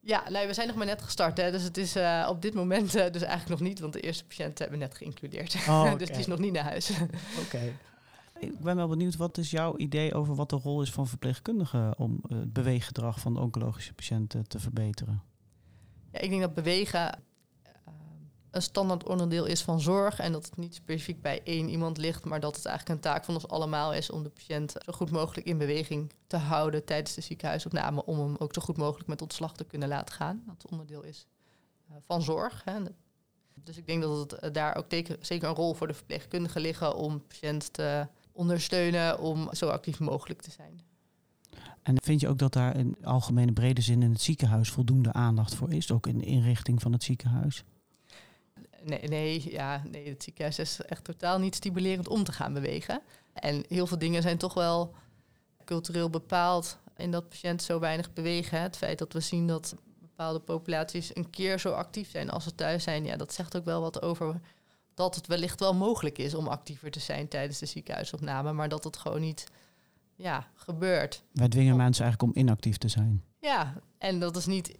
ja 0.00 0.30
nee, 0.30 0.46
we 0.46 0.54
zijn 0.54 0.66
nog 0.66 0.76
maar 0.76 0.86
net 0.86 1.02
gestart. 1.02 1.36
Hè, 1.36 1.50
dus 1.50 1.62
het 1.62 1.76
is 1.76 1.96
eh, 1.96 2.26
op 2.30 2.42
dit 2.42 2.54
moment 2.54 2.92
dus 2.92 3.22
eigenlijk 3.22 3.48
nog 3.48 3.60
niet, 3.60 3.80
want 3.80 3.92
de 3.92 4.00
eerste 4.00 4.24
patiënten 4.24 4.62
hebben 4.62 4.78
we 4.78 4.84
net 4.84 4.96
geïncludeerd. 4.96 5.54
Oh, 5.68 5.92
dus 5.98 6.08
het 6.08 6.18
is 6.18 6.26
nog 6.26 6.38
niet 6.38 6.52
naar 6.52 6.64
huis. 6.64 6.90
Oké. 7.44 7.72
Ik 8.38 8.60
ben 8.60 8.76
wel 8.76 8.88
benieuwd, 8.88 9.16
wat 9.16 9.38
is 9.38 9.50
jouw 9.50 9.76
idee 9.76 10.14
over 10.14 10.34
wat 10.34 10.50
de 10.50 10.56
rol 10.56 10.82
is 10.82 10.92
van 10.92 11.06
verpleegkundigen 11.06 11.98
om 11.98 12.20
eh, 12.28 12.38
het 12.38 12.52
beweeggedrag 12.52 13.20
van 13.20 13.34
de 13.34 13.40
oncologische 13.40 13.94
patiënten 13.94 14.48
te 14.48 14.58
verbeteren? 14.58 15.22
Ja, 16.12 16.18
ik 16.20 16.28
denk 16.28 16.40
dat 16.40 16.54
bewegen 16.54 17.12
eh, 17.62 17.72
een 18.50 18.62
standaard 18.62 19.08
onderdeel 19.08 19.44
is 19.44 19.62
van 19.62 19.80
zorg 19.80 20.18
en 20.18 20.32
dat 20.32 20.44
het 20.44 20.56
niet 20.56 20.74
specifiek 20.74 21.22
bij 21.22 21.40
één 21.44 21.68
iemand 21.68 21.98
ligt, 21.98 22.24
maar 22.24 22.40
dat 22.40 22.56
het 22.56 22.66
eigenlijk 22.66 22.96
een 22.96 23.10
taak 23.10 23.24
van 23.24 23.34
ons 23.34 23.48
allemaal 23.48 23.92
is 23.92 24.10
om 24.10 24.22
de 24.22 24.28
patiënt 24.28 24.74
zo 24.84 24.92
goed 24.92 25.10
mogelijk 25.10 25.46
in 25.46 25.58
beweging 25.58 26.12
te 26.26 26.36
houden 26.36 26.84
tijdens 26.84 27.14
de 27.14 27.20
ziekenhuisopname, 27.20 28.04
om 28.04 28.18
hem 28.18 28.36
ook 28.38 28.54
zo 28.54 28.62
goed 28.62 28.76
mogelijk 28.76 29.08
met 29.08 29.22
ontslag 29.22 29.54
te 29.54 29.64
kunnen 29.64 29.88
laten 29.88 30.14
gaan. 30.14 30.42
Dat 30.46 30.70
onderdeel 30.70 31.02
is 31.02 31.26
eh, 31.88 31.96
van 32.04 32.22
zorg. 32.22 32.64
Hè. 32.64 32.80
Dus 33.54 33.76
ik 33.76 33.86
denk 33.86 34.02
dat 34.02 34.36
het 34.40 34.54
daar 34.54 34.76
ook 34.76 34.86
zeker 35.20 35.48
een 35.48 35.54
rol 35.54 35.74
voor 35.74 35.86
de 35.86 35.94
verpleegkundigen 35.94 36.60
liggen 36.60 36.96
om 36.96 37.26
patiënt 37.26 37.72
te 37.72 38.06
ondersteunen 38.34 39.18
om 39.18 39.48
zo 39.54 39.68
actief 39.68 40.00
mogelijk 40.00 40.42
te 40.42 40.50
zijn. 40.50 40.80
En 41.82 41.96
vind 42.02 42.20
je 42.20 42.28
ook 42.28 42.38
dat 42.38 42.52
daar 42.52 42.76
in 42.76 42.96
algemene 43.02 43.52
brede 43.52 43.80
zin 43.80 44.02
in 44.02 44.10
het 44.10 44.20
ziekenhuis 44.20 44.70
voldoende 44.70 45.12
aandacht 45.12 45.54
voor 45.54 45.72
is? 45.72 45.92
Ook 45.92 46.06
in 46.06 46.18
de 46.18 46.24
inrichting 46.24 46.82
van 46.82 46.92
het 46.92 47.02
ziekenhuis? 47.02 47.64
Nee, 48.82 49.08
nee, 49.08 49.50
ja, 49.50 49.82
nee, 49.90 50.08
het 50.08 50.22
ziekenhuis 50.22 50.58
is 50.58 50.80
echt 50.80 51.04
totaal 51.04 51.38
niet 51.38 51.54
stimulerend 51.54 52.08
om 52.08 52.24
te 52.24 52.32
gaan 52.32 52.52
bewegen. 52.52 53.00
En 53.32 53.64
heel 53.68 53.86
veel 53.86 53.98
dingen 53.98 54.22
zijn 54.22 54.38
toch 54.38 54.54
wel 54.54 54.94
cultureel 55.64 56.10
bepaald 56.10 56.78
in 56.96 57.10
dat 57.10 57.28
patiënten 57.28 57.66
zo 57.66 57.78
weinig 57.78 58.12
bewegen. 58.12 58.60
Het 58.60 58.76
feit 58.76 58.98
dat 58.98 59.12
we 59.12 59.20
zien 59.20 59.46
dat 59.46 59.74
bepaalde 60.00 60.40
populaties 60.40 61.16
een 61.16 61.30
keer 61.30 61.58
zo 61.58 61.70
actief 61.70 62.10
zijn 62.10 62.30
als 62.30 62.44
ze 62.44 62.54
thuis 62.54 62.82
zijn, 62.82 63.04
ja, 63.04 63.16
dat 63.16 63.32
zegt 63.32 63.56
ook 63.56 63.64
wel 63.64 63.80
wat 63.80 64.02
over 64.02 64.40
dat 64.94 65.14
het 65.14 65.26
wellicht 65.26 65.60
wel 65.60 65.74
mogelijk 65.74 66.18
is 66.18 66.34
om 66.34 66.46
actiever 66.46 66.90
te 66.90 67.00
zijn 67.00 67.28
tijdens 67.28 67.58
de 67.58 67.66
ziekenhuisopname, 67.66 68.52
maar 68.52 68.68
dat 68.68 68.84
het 68.84 68.96
gewoon 68.96 69.20
niet 69.20 69.46
ja, 70.16 70.48
gebeurt. 70.54 71.22
Wij 71.32 71.48
dwingen 71.48 71.76
mensen 71.76 72.04
eigenlijk 72.04 72.36
om 72.36 72.42
inactief 72.42 72.76
te 72.76 72.88
zijn. 72.88 73.24
Ja, 73.40 73.74
en 73.98 74.20
dat 74.20 74.36
is 74.36 74.46
niet 74.46 74.76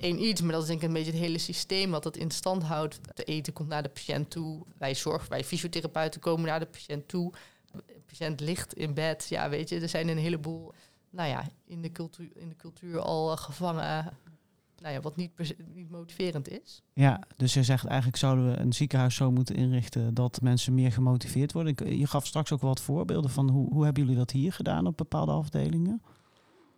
één 0.00 0.22
iets, 0.22 0.40
maar 0.40 0.52
dat 0.52 0.62
is 0.62 0.68
denk 0.68 0.80
ik 0.80 0.86
een 0.86 0.94
beetje 0.94 1.12
het 1.12 1.20
hele 1.20 1.38
systeem 1.38 1.90
wat 1.90 2.02
dat 2.02 2.16
in 2.16 2.30
stand 2.30 2.62
houdt. 2.62 2.98
De 3.14 3.24
eten 3.24 3.52
komt 3.52 3.68
naar 3.68 3.82
de 3.82 3.88
patiënt 3.88 4.30
toe. 4.30 4.64
Wij 4.78 4.94
zorgen, 4.94 5.30
wij 5.30 5.44
fysiotherapeuten 5.44 6.20
komen 6.20 6.46
naar 6.46 6.60
de 6.60 6.66
patiënt 6.66 7.08
toe. 7.08 7.32
De 7.72 8.00
patiënt 8.06 8.40
ligt 8.40 8.74
in 8.74 8.94
bed. 8.94 9.26
Ja, 9.28 9.48
weet 9.48 9.68
je, 9.68 9.80
er 9.80 9.88
zijn 9.88 10.08
een 10.08 10.18
heleboel, 10.18 10.72
nou 11.10 11.28
ja, 11.28 11.48
in 11.64 11.82
de 11.82 11.92
cultuur, 11.92 12.30
in 12.34 12.48
de 12.48 12.56
cultuur 12.56 13.00
al 13.00 13.30
uh, 13.30 13.36
gevangen. 13.36 14.18
Nou 14.82 14.94
ja, 14.94 15.00
wat 15.00 15.16
niet, 15.16 15.30
niet 15.74 15.90
motiverend 15.90 16.48
is. 16.48 16.82
Ja, 16.92 17.20
dus 17.36 17.54
je 17.54 17.62
zegt 17.62 17.84
eigenlijk 17.84 18.18
zouden 18.18 18.50
we 18.50 18.56
een 18.56 18.72
ziekenhuis 18.72 19.14
zo 19.14 19.30
moeten 19.30 19.54
inrichten 19.54 20.14
dat 20.14 20.40
mensen 20.40 20.74
meer 20.74 20.92
gemotiveerd 20.92 21.52
worden. 21.52 21.98
Je 21.98 22.06
gaf 22.06 22.26
straks 22.26 22.52
ook 22.52 22.60
wat 22.60 22.80
voorbeelden 22.80 23.30
van 23.30 23.48
hoe, 23.48 23.72
hoe 23.72 23.84
hebben 23.84 24.02
jullie 24.02 24.18
dat 24.18 24.30
hier 24.30 24.52
gedaan 24.52 24.86
op 24.86 24.96
bepaalde 24.96 25.32
afdelingen? 25.32 26.02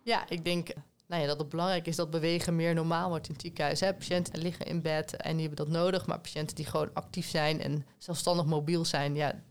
Ja, 0.03 0.29
ik 0.29 0.45
denk 0.45 0.73
nou 1.09 1.21
ja, 1.21 1.27
dat 1.27 1.39
het 1.39 1.49
belangrijk 1.49 1.87
is 1.87 1.95
dat 1.95 2.09
bewegen 2.09 2.55
meer 2.55 2.73
normaal 2.73 3.09
wordt 3.09 3.27
in 3.27 3.33
het 3.33 3.41
ziekenhuis. 3.41 3.79
Hè. 3.79 3.93
Patiënten 3.93 4.41
liggen 4.41 4.65
in 4.65 4.81
bed 4.81 5.15
en 5.15 5.37
die 5.37 5.47
hebben 5.47 5.65
dat 5.65 5.75
nodig. 5.75 6.05
Maar 6.05 6.19
patiënten 6.19 6.55
die 6.55 6.65
gewoon 6.65 6.93
actief 6.93 7.29
zijn 7.29 7.61
en 7.61 7.85
zelfstandig 7.97 8.45
mobiel 8.45 8.85
zijn, 8.85 9.15
ja, 9.15 9.41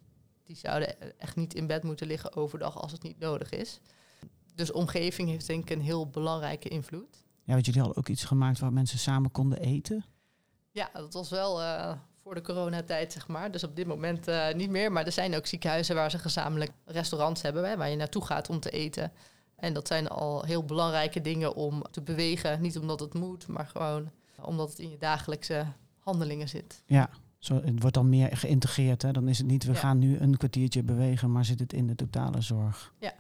die 0.45 0.57
zouden 0.57 1.19
echt 1.21 1.37
niet 1.37 1.55
in 1.55 1.67
bed 1.67 1.83
moeten 1.83 2.07
liggen 2.07 2.37
overdag 2.37 2.81
als 2.81 2.93
het 2.93 3.03
niet 3.03 3.19
nodig 3.19 3.51
is. 3.51 3.81
Dus 4.55 4.73
omgeving 4.73 5.29
heeft 5.29 5.47
denk 5.47 5.63
ik 5.63 5.77
een 5.77 5.83
heel 5.83 6.09
belangrijke 6.09 6.69
invloed. 6.69 7.27
Ja, 7.49 7.55
want 7.55 7.67
jullie 7.67 7.81
hadden 7.81 7.99
ook 7.99 8.09
iets 8.09 8.25
gemaakt 8.25 8.59
waar 8.59 8.73
mensen 8.73 8.99
samen 8.99 9.31
konden 9.31 9.59
eten. 9.59 10.05
Ja, 10.71 10.91
dat 10.93 11.13
was 11.13 11.31
wel 11.31 11.63
uh, 11.63 11.93
voor 12.23 12.35
de 12.35 12.41
coronatijd, 12.43 13.13
zeg 13.13 13.29
maar. 13.29 13.51
Dus 13.51 13.65
op 13.65 13.77
dit 13.77 13.87
moment 13.87 14.29
uh, 14.29 14.55
niet 14.55 14.71
meer. 14.71 14.93
Maar 14.93 15.07
er 15.07 15.13
zijn 15.13 15.37
ook 15.37 15.47
ziekenhuizen 15.47 15.95
waar 15.95 16.11
ze 16.11 16.19
gezamenlijk 16.19 16.71
restaurants 16.85 17.43
hebben, 17.43 17.69
hè, 17.69 17.77
waar 17.77 17.91
je 17.91 17.97
naartoe 17.97 18.25
gaat 18.25 18.49
om 18.49 18.61
te 18.61 18.71
eten. 18.71 19.13
En 19.57 19.73
dat 19.73 19.87
zijn 19.87 20.09
al 20.09 20.45
heel 20.45 20.65
belangrijke 20.65 21.21
dingen 21.21 21.55
om 21.55 21.83
te 21.91 22.03
bewegen. 22.03 22.61
Niet 22.61 22.79
omdat 22.79 23.01
het 23.01 23.15
moet, 23.15 23.47
maar 23.47 23.67
gewoon 23.67 24.11
omdat 24.43 24.69
het 24.69 24.79
in 24.79 24.91
je 24.91 24.99
dagelijkse 24.99 25.67
handelingen 25.99 26.49
zit. 26.49 26.83
Ja, 26.87 27.11
zo, 27.39 27.55
het 27.55 27.81
wordt 27.81 27.95
dan 27.95 28.09
meer 28.09 28.37
geïntegreerd. 28.37 29.03
Hè? 29.03 29.13
Dan 29.13 29.29
is 29.29 29.39
het 29.39 29.47
niet, 29.47 29.65
we 29.65 29.75
gaan 29.75 29.99
nu 29.99 30.19
een 30.19 30.37
kwartiertje 30.37 30.83
bewegen, 30.83 31.33
maar 31.33 31.45
zit 31.45 31.61
het 31.61 31.73
in 31.73 31.87
de 31.87 31.95
totale 31.95 32.41
zorg. 32.41 32.93
Ja. 32.99 33.15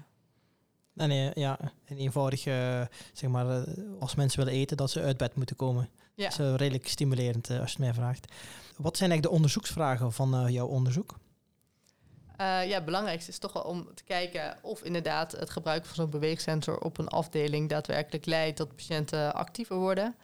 Nee, 1.07 1.31
ja, 1.35 1.59
en 1.85 1.97
eenvoudig, 1.97 2.47
uh, 2.47 2.81
zeg 3.12 3.31
maar, 3.31 3.47
uh, 3.47 3.62
als 4.00 4.14
mensen 4.14 4.38
willen 4.45 4.61
eten, 4.61 4.76
dat 4.76 4.90
ze 4.90 5.02
uit 5.02 5.17
bed 5.17 5.35
moeten 5.35 5.57
komen. 5.57 5.88
Ja. 6.14 6.28
Dat 6.28 6.38
is 6.38 6.45
uh, 6.45 6.55
redelijk 6.55 6.88
stimulerend, 6.88 7.50
als 7.50 7.59
je 7.59 7.62
het 7.62 7.78
mij 7.78 7.95
vraagt. 7.95 8.33
Wat 8.76 8.97
zijn 8.97 9.11
eigenlijk 9.11 9.23
de 9.23 9.31
onderzoeksvragen 9.31 10.12
van 10.12 10.52
jouw 10.52 10.67
onderzoek? 10.67 11.17
Uh, 12.40 12.67
ja, 12.69 12.75
het 12.75 12.85
belangrijkste 12.85 13.31
is 13.31 13.38
toch 13.38 13.52
wel 13.52 13.62
om 13.62 13.95
te 13.95 14.05
kijken 14.05 14.57
of 14.62 14.83
inderdaad 14.83 15.33
het 15.33 15.50
gebruik 15.50 15.87
van 15.87 15.95
zo'n 15.95 16.11
beweegsensor 16.11 16.78
op 16.81 16.99
een 16.99 17.09
afdeling 17.09 17.69
daadwerkelijk 17.69 18.26
leidt 18.26 18.59
dat 18.59 18.76
patiënten 18.76 19.35
actiever 19.35 19.76
worden. 19.76 20.14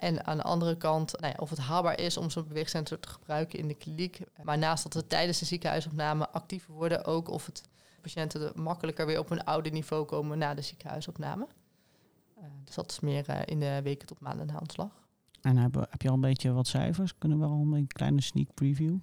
En 0.00 0.26
aan 0.26 0.36
de 0.36 0.42
andere 0.42 0.76
kant, 0.76 1.20
nou 1.20 1.32
ja, 1.32 1.38
of 1.42 1.50
het 1.50 1.58
haalbaar 1.58 2.00
is 2.00 2.16
om 2.16 2.30
zo'n 2.30 2.48
beweegsensor 2.48 3.00
te 3.00 3.08
gebruiken 3.08 3.58
in 3.58 3.68
de 3.68 3.74
kliniek. 3.74 4.20
Maar 4.42 4.58
naast 4.58 4.82
dat 4.82 4.94
we 4.94 5.06
tijdens 5.06 5.38
de 5.38 5.44
ziekenhuisopname 5.44 6.28
actiever 6.28 6.72
worden, 6.72 7.04
ook 7.04 7.28
of 7.28 7.46
het 7.46 7.62
patiënten 8.00 8.52
makkelijker 8.54 9.06
weer 9.06 9.18
op 9.18 9.30
een 9.30 9.44
oude 9.44 9.70
niveau 9.70 10.04
komen 10.04 10.38
na 10.38 10.54
de 10.54 10.62
ziekenhuisopname. 10.62 11.46
Uh, 12.38 12.44
dus 12.64 12.74
dat 12.74 12.90
is 12.90 13.00
meer 13.00 13.30
uh, 13.30 13.40
in 13.44 13.60
de 13.60 13.80
weken 13.82 14.06
tot 14.06 14.20
maanden 14.20 14.46
na 14.46 14.58
ontslag. 14.58 14.90
En 15.40 15.56
heb, 15.56 15.74
heb 15.74 16.02
je 16.02 16.08
al 16.08 16.14
een 16.14 16.20
beetje 16.20 16.52
wat 16.52 16.66
cijfers? 16.66 17.18
Kunnen 17.18 17.38
we 17.38 17.44
al 17.44 17.66
een 17.72 17.86
kleine 17.86 18.20
sneak 18.20 18.54
preview? 18.54 18.96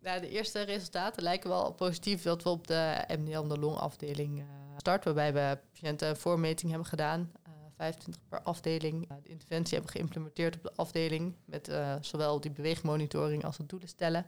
Nou, 0.00 0.20
de 0.20 0.28
eerste 0.28 0.62
resultaten 0.62 1.22
lijken 1.22 1.50
wel 1.50 1.72
positief 1.72 2.22
dat 2.22 2.42
we 2.42 2.48
op 2.48 2.66
de 2.66 3.04
MDL, 3.18 3.46
de 3.46 3.58
longafdeling, 3.58 4.38
uh, 4.38 4.44
starten. 4.76 5.14
Waarbij 5.14 5.50
we 5.50 5.58
patiënten 5.72 6.08
een 6.08 6.16
voormeting 6.16 6.70
hebben 6.70 6.88
gedaan. 6.88 7.32
Uh, 7.80 7.82
25 7.82 8.22
per 8.28 8.42
afdeling. 8.42 9.10
Uh, 9.10 9.16
de 9.22 9.28
interventie 9.28 9.74
hebben 9.74 9.92
geïmplementeerd 9.92 10.56
op 10.56 10.62
de 10.62 10.72
afdeling. 10.76 11.34
Met 11.44 11.68
uh, 11.68 11.94
zowel 12.00 12.40
die 12.40 12.50
beweegmonitoring 12.50 13.44
als 13.44 13.58
het 13.58 13.68
doelen 13.68 13.88
stellen. 13.88 14.26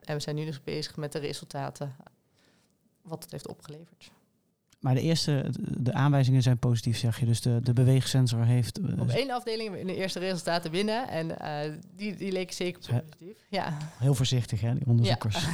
En 0.00 0.14
we 0.14 0.22
zijn 0.22 0.36
nu 0.36 0.44
dus 0.44 0.62
bezig 0.62 0.96
met 0.96 1.12
de 1.12 1.18
resultaten. 1.18 1.96
Wat 3.02 3.22
het 3.22 3.32
heeft 3.32 3.48
opgeleverd. 3.48 4.10
Maar 4.78 4.94
de 4.94 5.00
eerste, 5.00 5.44
de 5.60 5.92
aanwijzingen 5.92 6.42
zijn 6.42 6.58
positief, 6.58 6.98
zeg 6.98 7.20
je. 7.20 7.26
Dus 7.26 7.40
de, 7.40 7.60
de 7.62 7.72
beweegsensor 7.72 8.44
heeft... 8.44 8.78
Uh, 8.78 9.00
Op 9.00 9.08
één 9.08 9.30
afdeling 9.30 9.70
we 9.70 9.84
de 9.84 9.94
eerste 9.94 10.18
resultaten 10.18 10.70
binnen. 10.70 11.08
En 11.08 11.28
uh, 11.28 11.74
die, 11.96 12.16
die 12.16 12.32
leken 12.32 12.54
zeker 12.54 12.80
positief. 12.80 13.36
Ja. 13.48 13.76
Heel 13.98 14.14
voorzichtig, 14.14 14.60
hè, 14.60 14.74
die 14.74 14.86
onderzoekers. 14.86 15.44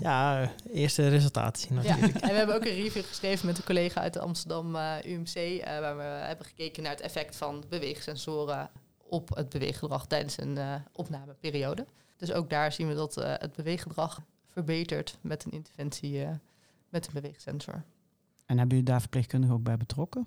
Ja, 0.00 0.40
ja 0.42 0.50
eerste 0.72 1.08
resultaten 1.08 1.74
natuurlijk. 1.74 2.14
Ja. 2.14 2.20
En 2.20 2.28
we 2.28 2.34
hebben 2.34 2.54
ook 2.54 2.64
een 2.64 2.74
review 2.74 3.04
geschreven 3.04 3.46
met 3.46 3.58
een 3.58 3.64
collega 3.64 4.00
uit 4.00 4.12
de 4.12 4.20
Amsterdam 4.20 4.74
uh, 4.74 4.94
UMC... 5.04 5.64
waar 5.64 5.96
we 5.96 6.02
hebben 6.02 6.46
gekeken 6.46 6.82
naar 6.82 6.92
het 6.92 7.00
effect 7.00 7.36
van 7.36 7.64
beweegsensoren... 7.68 8.70
op 9.08 9.34
het 9.34 9.48
beweeggedrag 9.48 10.06
tijdens 10.06 10.40
een 10.40 10.58
opnameperiode. 10.92 11.86
Dus 12.16 12.32
ook 12.32 12.50
daar 12.50 12.72
zien 12.72 12.88
we 12.88 12.94
dat 12.94 13.14
het 13.14 13.52
beweeggedrag 13.52 14.20
verbetert... 14.52 15.18
met 15.20 15.44
een 15.44 15.52
interventie 15.52 16.26
met 16.88 17.06
een 17.06 17.12
beweegsensor. 17.12 17.82
En 18.52 18.58
hebben 18.58 18.76
jullie 18.76 18.92
daar 18.92 19.00
verpleegkundigen 19.00 19.56
ook 19.56 19.62
bij 19.62 19.76
betrokken? 19.76 20.26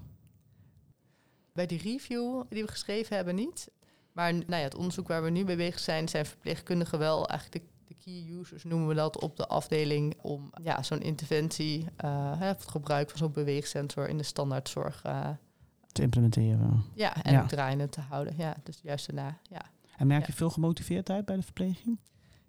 Bij 1.54 1.66
die 1.66 1.82
review 1.82 2.44
die 2.50 2.64
we 2.64 2.72
geschreven 2.72 3.16
hebben 3.16 3.36
niet. 3.36 3.72
Maar 4.12 4.34
nou 4.34 4.46
ja, 4.48 4.58
het 4.58 4.76
onderzoek 4.76 5.08
waar 5.08 5.24
we 5.24 5.30
nu 5.30 5.44
mee 5.44 5.56
bezig 5.56 5.80
zijn, 5.80 6.10
zijn 6.10 6.26
verpleegkundigen 6.26 7.00
wel 7.00 7.28
eigenlijk 7.28 7.66
de, 7.66 7.72
de 7.88 7.96
key 8.04 8.38
users, 8.40 8.64
noemen 8.64 8.88
we 8.88 8.94
dat, 8.94 9.22
op 9.22 9.38
de 9.38 9.48
afdeling 9.48 10.22
om 10.22 10.52
ja, 10.64 10.84
zo'n 10.84 11.02
interventie, 11.02 11.88
uh, 12.06 12.40
het 12.40 12.68
gebruik 12.68 13.10
van 13.10 13.18
zo'n 13.18 13.32
beweegsensor 13.32 14.10
in 14.10 14.18
de 14.18 14.24
standaardzorg 14.24 15.04
uh, 15.06 15.30
te 15.92 16.02
implementeren. 16.02 16.84
Ja, 16.94 17.24
en 17.24 17.34
ja. 17.34 17.46
draaiende 17.46 17.90
te 17.90 18.02
houden. 18.02 18.34
Ja, 18.38 18.56
dus 18.64 18.80
juist 18.82 19.06
daarna. 19.06 19.38
Ja. 19.50 19.62
En 19.98 20.08
merk 20.08 20.26
je 20.26 20.34
veel 20.34 20.50
gemotiveerdheid 20.50 21.26
bij 21.26 21.36
de 21.36 21.44
verpleging? 21.44 22.00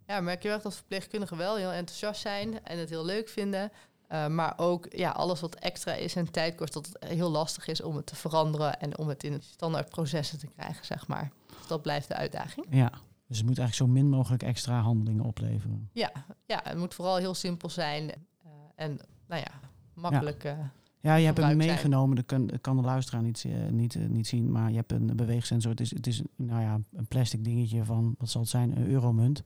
Ja, 0.06 0.20
merk 0.20 0.42
je 0.42 0.48
wel 0.48 0.60
dat 0.60 0.74
verpleegkundigen 0.74 1.36
wel 1.36 1.56
heel 1.56 1.72
enthousiast 1.72 2.20
zijn 2.20 2.64
en 2.64 2.78
het 2.78 2.90
heel 2.90 3.04
leuk 3.04 3.28
vinden. 3.28 3.72
Uh, 4.12 4.26
maar 4.26 4.54
ook 4.56 4.86
ja, 4.90 5.10
alles 5.10 5.40
wat 5.40 5.54
extra 5.54 5.92
is 5.92 6.16
en 6.16 6.30
tijd 6.30 6.54
kost, 6.54 6.72
dat 6.72 6.86
het 6.86 7.04
heel 7.04 7.30
lastig 7.30 7.66
is 7.66 7.82
om 7.82 7.96
het 7.96 8.06
te 8.06 8.16
veranderen 8.16 8.80
en 8.80 8.98
om 8.98 9.08
het 9.08 9.24
in 9.24 9.42
standaard 9.42 9.88
processen 9.88 10.38
te 10.38 10.46
krijgen, 10.46 10.84
zeg 10.84 11.06
maar. 11.06 11.32
Dus 11.46 11.66
dat 11.66 11.82
blijft 11.82 12.08
de 12.08 12.14
uitdaging. 12.14 12.66
Ja, 12.70 12.90
dus 13.26 13.38
het 13.38 13.46
moet 13.46 13.58
eigenlijk 13.58 13.74
zo 13.74 13.86
min 13.86 14.08
mogelijk 14.08 14.42
extra 14.42 14.80
handelingen 14.80 15.24
opleveren. 15.24 15.90
Ja, 15.92 16.12
ja 16.46 16.60
het 16.62 16.78
moet 16.78 16.94
vooral 16.94 17.16
heel 17.16 17.34
simpel 17.34 17.68
zijn 17.68 18.04
uh, 18.04 18.50
en 18.74 18.98
nou 19.26 19.40
ja, 19.40 19.60
makkelijk. 19.94 20.42
Ja. 20.42 20.56
Uh, 20.56 20.64
ja, 21.00 21.14
je 21.14 21.26
hebt 21.26 21.38
hem 21.38 21.56
meegenomen. 21.56 22.16
Dat 22.16 22.26
kan, 22.26 22.50
kan 22.60 22.76
de 22.76 22.82
luisteraar 22.82 23.22
niet, 23.22 23.44
niet, 23.70 24.08
niet 24.08 24.26
zien. 24.26 24.52
Maar 24.52 24.70
je 24.70 24.76
hebt 24.76 24.92
een 24.92 25.16
beweegsensor. 25.16 25.70
Het 25.70 25.80
is, 25.80 25.90
het 25.90 26.06
is 26.06 26.22
nou 26.36 26.62
ja, 26.62 26.80
een 26.92 27.06
plastic 27.06 27.44
dingetje 27.44 27.84
van, 27.84 28.14
wat 28.18 28.28
zal 28.28 28.40
het 28.40 28.50
zijn, 28.50 28.76
een 28.76 28.86
euromunt. 28.86 29.42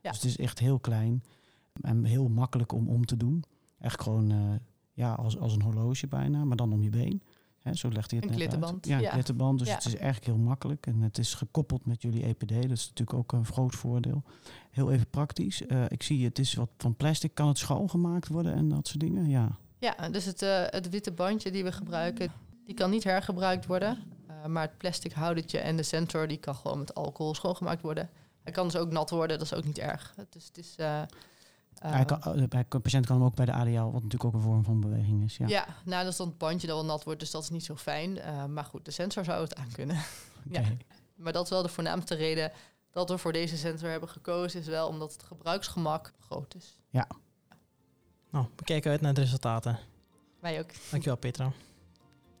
Ja. 0.00 0.10
Dus 0.10 0.22
het 0.22 0.30
is 0.30 0.36
echt 0.36 0.58
heel 0.58 0.78
klein 0.78 1.24
en 1.80 2.04
heel 2.04 2.28
makkelijk 2.28 2.72
om 2.72 2.88
om 2.88 3.06
te 3.06 3.16
doen. 3.16 3.44
Echt 3.82 4.02
gewoon 4.02 4.32
uh, 4.32 4.38
ja, 4.92 5.12
als, 5.12 5.38
als 5.38 5.54
een 5.54 5.62
horloge 5.62 6.06
bijna, 6.06 6.44
maar 6.44 6.56
dan 6.56 6.72
om 6.72 6.82
je 6.82 6.90
been. 6.90 7.22
Hè, 7.62 7.74
zo 7.74 7.88
legt 7.88 8.10
hij 8.10 8.20
het 8.20 8.30
een 8.30 8.38
net 8.38 8.48
klittenband. 8.48 8.74
uit. 8.74 8.86
Ja, 8.86 9.06
een 9.06 9.12
klittenband. 9.12 9.58
Dus 9.58 9.74
het 9.74 9.84
is 9.84 9.96
eigenlijk 9.96 10.24
heel 10.24 10.44
makkelijk. 10.44 10.86
En 10.86 11.00
het 11.00 11.18
is 11.18 11.34
gekoppeld 11.34 11.86
met 11.86 12.02
jullie 12.02 12.24
EPD. 12.24 12.48
Dat 12.48 12.70
is 12.70 12.88
natuurlijk 12.88 13.18
ook 13.18 13.32
een 13.32 13.46
groot 13.46 13.74
voordeel. 13.74 14.22
Heel 14.70 14.92
even 14.92 15.06
praktisch. 15.10 15.62
Uh, 15.62 15.84
ik 15.88 16.02
zie 16.02 16.24
het 16.24 16.38
is 16.38 16.54
wat 16.54 16.68
van 16.78 16.96
plastic. 16.96 17.34
Kan 17.34 17.48
het 17.48 17.58
schoongemaakt 17.58 18.28
worden 18.28 18.54
en 18.54 18.68
dat 18.68 18.86
soort 18.86 19.00
dingen? 19.00 19.28
Ja, 19.28 19.58
ja 19.78 20.08
dus 20.08 20.24
het, 20.24 20.42
uh, 20.42 20.62
het 20.66 20.88
witte 20.88 21.12
bandje 21.12 21.50
die 21.50 21.64
we 21.64 21.72
gebruiken, 21.72 22.32
die 22.64 22.74
kan 22.74 22.90
niet 22.90 23.04
hergebruikt 23.04 23.66
worden. 23.66 23.98
Uh, 24.30 24.46
maar 24.46 24.62
het 24.62 24.78
plastic 24.78 25.12
houdertje 25.12 25.58
en 25.58 25.76
de 25.76 25.82
sensor, 25.82 26.28
die 26.28 26.38
kan 26.38 26.54
gewoon 26.54 26.78
met 26.78 26.94
alcohol 26.94 27.34
schoongemaakt 27.34 27.82
worden. 27.82 28.10
Hij 28.42 28.52
kan 28.52 28.66
dus 28.66 28.76
ook 28.76 28.90
nat 28.90 29.10
worden, 29.10 29.38
dat 29.38 29.46
is 29.46 29.54
ook 29.54 29.64
niet 29.64 29.78
erg. 29.78 30.14
Dus 30.30 30.46
het 30.46 30.58
is... 30.58 30.74
Uh, 30.80 31.02
hij 31.90 32.04
kan, 32.04 32.48
de 32.68 32.80
patiënt 32.80 33.06
kan 33.06 33.16
hem 33.16 33.24
ook 33.24 33.34
bij 33.34 33.46
de 33.46 33.52
ADL, 33.52 33.82
wat 33.82 33.92
natuurlijk 33.92 34.24
ook 34.24 34.34
een 34.34 34.40
vorm 34.40 34.64
van 34.64 34.80
beweging 34.80 35.24
is. 35.24 35.36
Ja, 35.36 35.48
ja 35.48 35.66
nou, 35.84 36.02
dat 36.02 36.12
is 36.12 36.18
dan 36.18 36.26
het 36.26 36.38
bandje 36.38 36.66
dat 36.66 36.76
wel 36.76 36.84
nat 36.84 37.04
wordt, 37.04 37.20
dus 37.20 37.30
dat 37.30 37.42
is 37.42 37.50
niet 37.50 37.64
zo 37.64 37.76
fijn. 37.76 38.16
Uh, 38.16 38.44
maar 38.44 38.64
goed, 38.64 38.84
de 38.84 38.90
sensor 38.90 39.24
zou 39.24 39.42
het 39.42 39.56
aankunnen. 39.56 39.96
Okay. 40.48 40.62
ja. 40.62 40.70
Maar 41.14 41.32
dat 41.32 41.44
is 41.44 41.50
wel 41.50 41.62
de 41.62 41.68
voornaamste 41.68 42.14
reden 42.14 42.52
dat 42.90 43.08
we 43.08 43.18
voor 43.18 43.32
deze 43.32 43.56
sensor 43.56 43.88
hebben 43.88 44.08
gekozen, 44.08 44.60
is 44.60 44.66
wel 44.66 44.88
omdat 44.88 45.12
het 45.12 45.22
gebruiksgemak 45.22 46.12
groot 46.20 46.54
is. 46.54 46.78
Ja. 46.90 47.06
Nou, 48.30 48.46
we 48.56 48.64
kijken 48.64 48.90
uit 48.90 49.00
naar 49.00 49.14
de 49.14 49.20
resultaten. 49.20 49.78
Wij 50.40 50.58
ook. 50.58 50.70
Dankjewel, 50.90 51.18
Petra. 51.18 51.52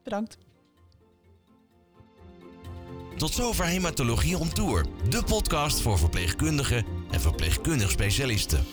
Bedankt. 0.02 0.38
Tot 3.16 3.32
zover 3.32 3.64
Hematologie 3.64 4.38
on 4.38 4.48
Tour, 4.48 4.86
de 5.08 5.22
podcast 5.24 5.80
voor 5.80 5.98
verpleegkundigen 5.98 6.84
en 7.10 7.20
verpleegkundig 7.20 7.90
specialisten. 7.90 8.64